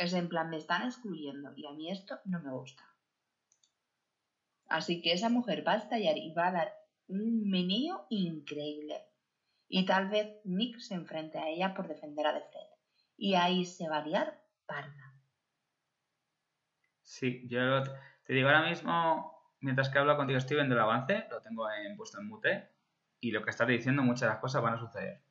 Es 0.00 0.14
en 0.14 0.30
plan, 0.30 0.48
me 0.48 0.56
están 0.56 0.86
excluyendo 0.86 1.52
y 1.54 1.66
a 1.66 1.72
mí 1.72 1.90
esto 1.90 2.18
no 2.24 2.40
me 2.40 2.50
gusta. 2.50 2.82
Así 4.66 5.02
que 5.02 5.12
esa 5.12 5.28
mujer 5.28 5.62
va 5.66 5.72
a 5.72 5.76
estallar 5.76 6.16
y 6.16 6.32
va 6.32 6.46
a 6.46 6.52
dar 6.52 6.72
un 7.08 7.46
meneo 7.50 8.06
increíble. 8.08 9.04
Y 9.68 9.84
tal 9.84 10.08
vez 10.08 10.40
Nick 10.44 10.78
se 10.78 10.94
enfrente 10.94 11.36
a 11.38 11.50
ella 11.50 11.74
por 11.74 11.86
defender 11.86 12.26
a 12.26 12.32
Fred. 12.32 12.68
Y 13.18 13.34
ahí 13.34 13.66
se 13.66 13.90
va 13.90 13.98
a 13.98 14.06
liar 14.06 14.42
parda. 14.64 15.20
sí, 17.02 17.46
yo 17.46 17.82
te 18.24 18.32
digo 18.32 18.48
ahora 18.48 18.70
mismo, 18.70 19.54
mientras 19.60 19.90
que 19.90 19.98
hablo 19.98 20.16
contigo 20.16 20.38
estoy 20.38 20.56
viendo 20.56 20.76
el 20.76 20.80
avance, 20.80 21.26
lo 21.28 21.42
tengo 21.42 21.70
en, 21.70 21.94
puesto 21.98 22.18
en 22.18 22.26
mute, 22.26 22.70
y 23.20 23.32
lo 23.32 23.42
que 23.42 23.50
estás 23.50 23.68
diciendo, 23.68 24.02
muchas 24.02 24.22
de 24.22 24.28
las 24.28 24.38
cosas 24.38 24.62
van 24.62 24.74
a 24.74 24.78
suceder. 24.78 25.22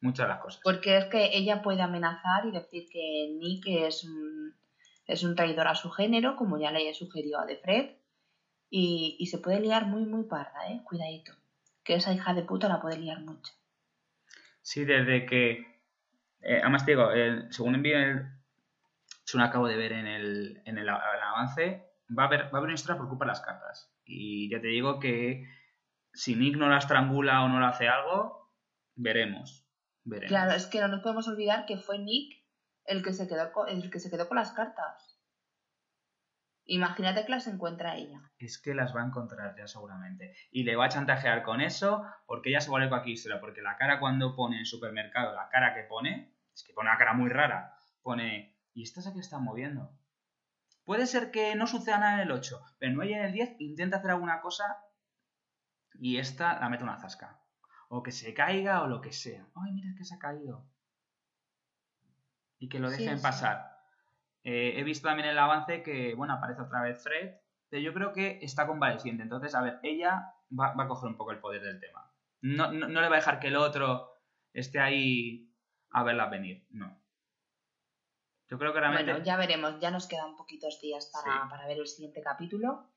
Muchas 0.00 0.26
de 0.26 0.28
las 0.34 0.42
cosas. 0.42 0.60
Porque 0.62 0.98
es 0.98 1.04
que 1.06 1.36
ella 1.36 1.62
puede 1.62 1.82
amenazar 1.82 2.46
y 2.46 2.52
decir 2.52 2.86
que 2.90 3.34
Nick 3.38 3.64
es 3.66 4.04
un, 4.04 4.54
es 5.06 5.22
un 5.24 5.34
traidor 5.34 5.68
a 5.68 5.74
su 5.74 5.90
género, 5.90 6.36
como 6.36 6.58
ya 6.58 6.70
le 6.70 6.92
sugirió 6.94 7.40
a 7.40 7.46
The 7.46 7.56
Fred. 7.56 7.90
Y, 8.68 9.16
y 9.20 9.26
se 9.26 9.38
puede 9.38 9.60
liar 9.60 9.86
muy, 9.86 10.04
muy 10.04 10.24
parda, 10.24 10.68
¿eh? 10.68 10.82
Cuidadito. 10.84 11.32
Que 11.84 11.94
esa 11.94 12.12
hija 12.12 12.34
de 12.34 12.42
puta 12.42 12.68
la 12.68 12.80
puede 12.80 12.98
liar 12.98 13.20
mucho. 13.20 13.52
Sí, 14.60 14.84
desde 14.84 15.24
que. 15.24 15.50
eh, 16.40 16.58
además 16.60 16.84
te 16.84 16.90
digo, 16.92 17.12
el- 17.12 17.52
según 17.52 17.76
envío 17.76 17.98
el. 17.98 18.26
Según 19.24 19.42
acabo 19.46 19.66
de 19.68 19.76
ver 19.76 19.92
en 19.92 20.06
el, 20.06 20.62
en 20.66 20.78
el 20.78 20.88
avance, 20.88 21.84
va 22.16 22.24
a, 22.24 22.26
haber, 22.26 22.42
va 22.44 22.50
a 22.54 22.56
haber 22.58 22.64
una 22.64 22.74
historia 22.74 22.96
por 22.98 23.08
culpa 23.08 23.24
de 23.24 23.30
las 23.30 23.40
cartas. 23.40 23.92
Y 24.04 24.48
ya 24.50 24.60
te 24.60 24.68
digo 24.68 25.00
que 25.00 25.44
si 26.12 26.36
Nick 26.36 26.56
no 26.56 26.68
la 26.68 26.78
estrangula 26.78 27.42
o 27.44 27.48
no 27.48 27.58
le 27.60 27.66
hace 27.66 27.88
algo, 27.88 28.52
veremos. 28.94 29.65
Veremos. 30.06 30.28
Claro, 30.28 30.52
es 30.52 30.66
que 30.66 30.80
no 30.80 30.88
nos 30.88 31.02
podemos 31.02 31.28
olvidar 31.28 31.66
que 31.66 31.76
fue 31.76 31.98
Nick 31.98 32.42
el 32.84 33.02
que 33.02 33.12
se 33.12 33.26
quedó 33.26 33.52
con, 33.52 33.68
el 33.68 33.90
que 33.90 33.98
se 33.98 34.10
quedó 34.10 34.28
con 34.28 34.36
las 34.36 34.52
cartas. 34.52 35.20
Imagínate 36.64 37.24
que 37.24 37.32
las 37.32 37.46
encuentra 37.46 37.96
ella. 37.96 38.20
Es 38.38 38.60
que 38.60 38.74
las 38.74 38.94
va 38.94 39.02
a 39.02 39.06
encontrar 39.06 39.54
ya 39.56 39.66
seguramente. 39.66 40.34
Y 40.50 40.64
le 40.64 40.76
va 40.76 40.86
a 40.86 40.88
chantajear 40.88 41.42
con 41.42 41.60
eso 41.60 42.04
porque 42.26 42.50
ella 42.50 42.60
se 42.60 42.70
vuelve 42.70 42.88
coaquísera. 42.88 43.40
Porque 43.40 43.62
la 43.62 43.76
cara 43.76 44.00
cuando 44.00 44.34
pone 44.34 44.58
en 44.58 44.66
supermercado, 44.66 45.34
la 45.34 45.48
cara 45.48 45.74
que 45.74 45.82
pone, 45.82 46.36
es 46.54 46.64
que 46.64 46.72
pone 46.72 46.88
una 46.88 46.98
cara 46.98 47.12
muy 47.12 47.28
rara. 47.28 47.76
Pone, 48.02 48.56
¿y 48.72 48.82
estas 48.82 49.06
a 49.06 49.12
qué 49.12 49.20
están 49.20 49.44
moviendo? 49.44 49.96
Puede 50.84 51.06
ser 51.06 51.32
que 51.32 51.56
no 51.56 51.66
suceda 51.66 51.98
nada 51.98 52.14
en 52.14 52.20
el 52.20 52.32
8, 52.32 52.60
pero 52.78 52.94
no 52.94 53.02
hay 53.02 53.12
en 53.12 53.24
el 53.24 53.32
10, 53.32 53.56
intenta 53.58 53.96
hacer 53.96 54.12
alguna 54.12 54.40
cosa 54.40 54.64
y 55.98 56.18
esta 56.18 56.60
la 56.60 56.68
mete 56.68 56.84
una 56.84 56.98
zasca. 56.98 57.40
O 57.88 58.02
que 58.02 58.12
se 58.12 58.34
caiga 58.34 58.82
o 58.82 58.86
lo 58.88 59.00
que 59.00 59.12
sea. 59.12 59.46
Ay, 59.54 59.72
mira 59.72 59.90
que 59.96 60.04
se 60.04 60.14
ha 60.14 60.18
caído. 60.18 60.64
Y 62.58 62.68
que 62.68 62.78
lo 62.80 62.90
Sí, 62.90 63.02
dejen 63.02 63.18
sí. 63.18 63.22
pasar. 63.22 63.76
Eh, 64.42 64.74
he 64.78 64.84
visto 64.84 65.08
también 65.08 65.28
el 65.28 65.38
avance 65.38 65.82
que, 65.82 66.14
bueno, 66.14 66.34
aparece 66.34 66.62
otra 66.62 66.82
vez 66.82 67.02
Fred, 67.02 67.34
pero 67.68 67.82
yo 67.82 67.92
creo 67.92 68.12
que 68.12 68.38
está 68.42 68.66
convaleciente. 68.66 69.22
Entonces, 69.22 69.54
a 69.54 69.62
ver, 69.62 69.78
ella 69.82 70.34
va, 70.58 70.72
va 70.74 70.84
a 70.84 70.88
coger 70.88 71.08
un 71.08 71.16
poco 71.16 71.32
el 71.32 71.40
poder 71.40 71.62
del 71.62 71.80
tema. 71.80 72.12
No, 72.42 72.70
no, 72.72 72.88
no 72.88 73.00
le 73.00 73.08
va 73.08 73.16
a 73.16 73.18
dejar 73.18 73.40
que 73.40 73.48
el 73.48 73.56
otro 73.56 74.10
esté 74.52 74.78
ahí 74.80 75.52
a 75.90 76.02
verla 76.04 76.26
venir. 76.26 76.66
No. 76.70 76.96
Yo 78.48 78.58
creo 78.58 78.72
que 78.72 78.78
realmente... 78.80 79.10
Bueno, 79.10 79.24
ya 79.24 79.36
veremos, 79.36 79.80
ya 79.80 79.90
nos 79.90 80.06
quedan 80.06 80.36
poquitos 80.36 80.80
días 80.80 81.10
para, 81.12 81.42
Sí. 81.42 81.48
para 81.50 81.66
ver 81.66 81.78
el 81.78 81.86
siguiente 81.88 82.22
capítulo. 82.22 82.88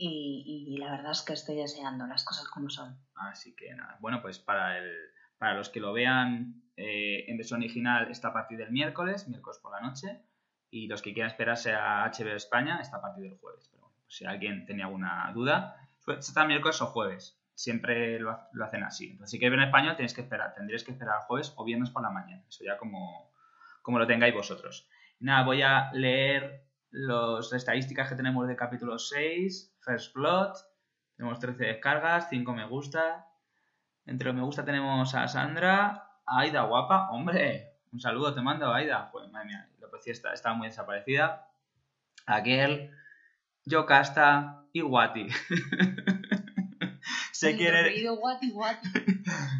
Y, 0.00 0.76
la 0.78 0.92
verdad 0.92 1.10
es 1.10 1.22
que 1.22 1.32
estoy 1.32 1.56
deseando 1.56 2.06
las 2.06 2.24
cosas 2.24 2.48
como 2.48 2.70
son. 2.70 2.96
Así 3.16 3.54
que 3.56 3.74
nada. 3.74 3.98
Bueno, 4.00 4.22
pues 4.22 4.38
para 4.38 4.78
el 4.78 4.90
para 5.38 5.54
los 5.54 5.68
que 5.68 5.80
lo 5.80 5.92
vean 5.92 6.62
eh, 6.76 7.24
en 7.28 7.36
versión 7.36 7.60
original 7.60 8.10
está 8.10 8.28
a 8.28 8.32
partir 8.32 8.58
del 8.58 8.72
miércoles, 8.72 9.28
miércoles 9.28 9.58
por 9.60 9.72
la 9.72 9.80
noche. 9.80 10.22
Y 10.70 10.86
los 10.86 11.00
que 11.00 11.14
quieran 11.14 11.30
esperarse 11.30 11.72
a 11.72 12.04
HBO 12.04 12.34
España 12.34 12.78
está 12.80 12.98
a 12.98 13.00
partir 13.00 13.24
del 13.24 13.38
jueves. 13.38 13.68
Pero 13.72 13.90
pues 14.02 14.16
si 14.16 14.24
alguien 14.24 14.66
tenía 14.66 14.84
alguna 14.84 15.30
duda, 15.34 15.88
está 16.06 16.44
miércoles 16.44 16.80
o 16.82 16.86
jueves. 16.86 17.40
Siempre 17.54 18.20
lo, 18.20 18.38
lo 18.52 18.64
hacen 18.64 18.84
así. 18.84 19.10
Entonces, 19.10 19.30
si 19.32 19.38
quieres 19.38 19.56
ver 19.56 19.60
en 19.60 19.66
español, 19.68 19.96
tienes 19.96 20.14
que 20.14 20.20
esperar. 20.20 20.54
Tendréis 20.54 20.84
que 20.84 20.92
esperar 20.92 21.22
jueves 21.22 21.52
o 21.56 21.64
viernes 21.64 21.90
por 21.90 22.02
la 22.02 22.10
mañana. 22.10 22.44
Eso 22.48 22.64
ya 22.64 22.76
como, 22.76 23.32
como 23.82 23.98
lo 23.98 24.06
tengáis 24.06 24.34
vosotros. 24.34 24.88
Nada, 25.20 25.44
voy 25.44 25.62
a 25.62 25.90
leer 25.92 26.67
las 26.90 27.52
estadísticas 27.52 28.08
que 28.08 28.16
tenemos 28.16 28.48
de 28.48 28.56
capítulo 28.56 28.98
6, 28.98 29.76
First 29.80 30.14
Blood. 30.14 30.54
Tenemos 31.16 31.38
13 31.38 31.64
descargas, 31.64 32.28
5 32.30 32.52
me 32.54 32.66
gusta. 32.66 33.26
Entre 34.06 34.26
los 34.26 34.34
me 34.34 34.42
gusta 34.42 34.64
tenemos 34.64 35.14
a 35.14 35.28
Sandra, 35.28 36.08
a 36.24 36.40
Aida 36.40 36.62
guapa, 36.62 37.10
hombre, 37.10 37.74
un 37.92 38.00
saludo 38.00 38.34
te 38.34 38.40
mando, 38.40 38.72
Aida. 38.72 39.10
Pues 39.10 39.30
madre 39.30 39.48
mía, 39.48 39.68
la 39.80 39.88
policía 39.88 40.12
está, 40.12 40.32
está 40.32 40.54
muy 40.54 40.68
desaparecida. 40.68 41.48
A 42.26 42.40
Girl, 42.40 42.90
Yocasta 43.64 44.64
y 44.72 44.82
Wati. 44.82 45.28
Se 47.32 47.56
quiere. 47.56 48.04
guati 48.16 48.50
guati. 48.50 48.88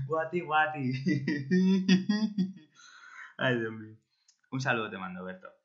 Guati, 0.06 0.40
guati. 0.40 0.92
Ay, 3.36 3.58
Dios 3.58 3.72
mío. 3.72 3.96
Un 4.50 4.60
saludo 4.60 4.90
te 4.90 4.98
mando, 4.98 5.22
Berto. 5.24 5.57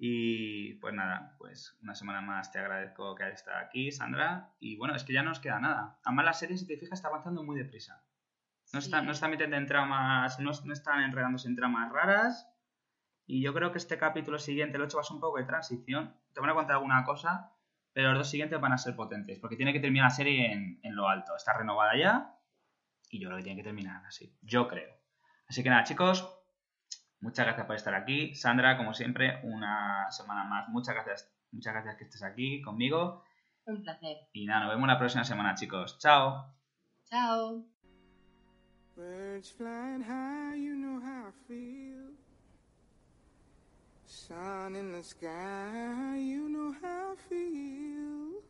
Y 0.00 0.74
pues 0.74 0.94
nada, 0.94 1.34
pues 1.38 1.76
una 1.82 1.94
semana 1.96 2.20
más 2.20 2.52
te 2.52 2.60
agradezco 2.60 3.16
que 3.16 3.24
hayas 3.24 3.40
estado 3.40 3.58
aquí, 3.58 3.90
Sandra. 3.90 4.52
Y 4.60 4.76
bueno, 4.76 4.94
es 4.94 5.02
que 5.02 5.12
ya 5.12 5.22
no 5.22 5.30
nos 5.30 5.40
queda 5.40 5.58
nada. 5.58 5.98
Además, 6.04 6.24
la 6.24 6.32
serie, 6.34 6.56
si 6.56 6.66
te 6.66 6.76
fijas, 6.76 6.98
está 7.00 7.08
avanzando 7.08 7.42
muy 7.42 7.56
deprisa. 7.58 8.04
No, 8.72 8.80
Sí. 8.80 8.86
está, 8.86 9.02
no 9.02 9.10
está 9.12 9.26
metiendo 9.28 9.56
en 9.56 9.66
tramas, 9.66 10.38
no, 10.40 10.52
no 10.64 10.72
están 10.72 11.02
enredándose 11.02 11.48
en 11.48 11.56
tramas 11.56 11.90
raras. 11.90 12.48
Y 13.26 13.42
yo 13.42 13.52
creo 13.52 13.72
que 13.72 13.78
este 13.78 13.98
capítulo 13.98 14.38
siguiente, 14.38 14.76
el 14.76 14.82
8, 14.84 14.96
va 14.96 15.00
a 15.00 15.04
ser 15.04 15.14
un 15.16 15.20
poco 15.20 15.38
de 15.38 15.44
transición. 15.44 16.14
Te 16.32 16.40
van 16.40 16.50
a 16.50 16.54
contar 16.54 16.76
alguna 16.76 17.02
cosa, 17.04 17.52
pero 17.92 18.10
los 18.10 18.18
dos 18.18 18.30
siguientes 18.30 18.60
van 18.60 18.72
a 18.72 18.78
ser 18.78 18.94
potentes. 18.94 19.38
Porque 19.40 19.56
tiene 19.56 19.72
que 19.72 19.80
terminar 19.80 20.06
la 20.10 20.14
serie 20.14 20.52
en, 20.52 20.78
en 20.82 20.94
lo 20.94 21.08
alto. 21.08 21.34
Está 21.34 21.54
renovada 21.54 21.96
ya. 21.98 22.36
Y 23.10 23.20
yo 23.20 23.28
creo 23.28 23.38
que 23.38 23.44
tiene 23.44 23.60
que 23.60 23.64
terminar 23.64 24.04
así. 24.06 24.38
Yo 24.42 24.68
creo. 24.68 24.94
Así 25.48 25.62
que 25.62 25.70
nada, 25.70 25.82
chicos. 25.84 26.37
Muchas 27.20 27.46
gracias 27.46 27.66
por 27.66 27.76
estar 27.76 27.94
aquí. 27.94 28.34
Sandra, 28.34 28.76
como 28.76 28.94
siempre, 28.94 29.40
una 29.42 30.10
semana 30.10 30.44
más. 30.44 30.68
Muchas 30.68 30.94
gracias. 30.94 31.32
Muchas 31.50 31.72
gracias 31.72 31.96
que 31.96 32.04
estés 32.04 32.22
aquí 32.22 32.62
conmigo. 32.62 33.24
Un 33.66 33.82
placer. 33.82 34.16
Y 34.32 34.46
nada, 34.46 34.60
nos 34.64 34.74
vemos 34.74 34.88
la 34.88 34.98
próxima 34.98 35.24
semana, 35.24 35.54
chicos. 35.54 35.98
Chao. 35.98 36.54
Chao. 37.04 37.64
Birds 38.96 39.50
flying 39.50 40.02
high, 40.02 40.56
you 40.56 40.74
know 40.74 41.00
how 41.00 41.28
I 41.28 41.32
feel. 41.46 42.14
Sun 44.06 44.74
in 44.74 44.92
the 44.92 45.02
sky, 45.02 46.16
you 46.18 46.48
know 46.48 46.74
how 46.82 47.12
I 47.12 47.16
feel. 47.28 48.42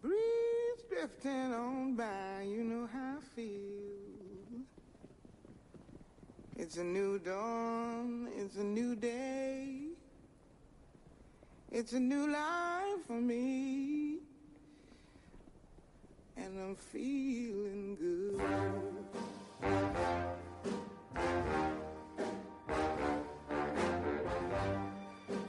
Breeze 0.00 0.84
drifting 0.88 1.52
on 1.52 1.96
by, 1.96 2.46
you 2.48 2.64
know 2.64 2.86
how 2.86 3.18
I 3.18 3.24
feel. 3.34 4.19
It's 6.62 6.76
a 6.76 6.84
new 6.84 7.18
dawn, 7.18 8.28
it's 8.36 8.56
a 8.56 8.62
new 8.62 8.94
day. 8.94 9.78
It's 11.72 11.94
a 11.94 11.98
new 11.98 12.30
life 12.30 13.00
for 13.06 13.18
me 13.18 14.18
and 16.36 16.60
I'm 16.60 16.76
feeling 16.76 17.96
good. 17.96 18.42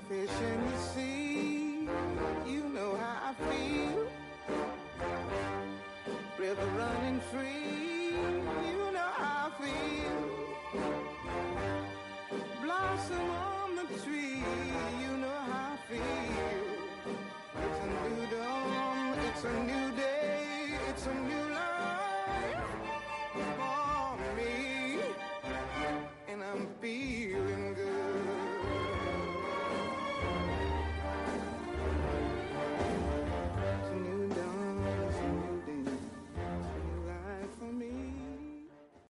Fish 0.08 0.38
in 0.50 0.60
the 0.65 0.78
sea, 0.93 1.89
you 2.47 2.63
know 2.69 2.95
how 2.95 3.32
I 3.32 3.34
feel. 3.50 4.08
River 6.39 6.69
running 6.78 7.19
free, 7.32 7.81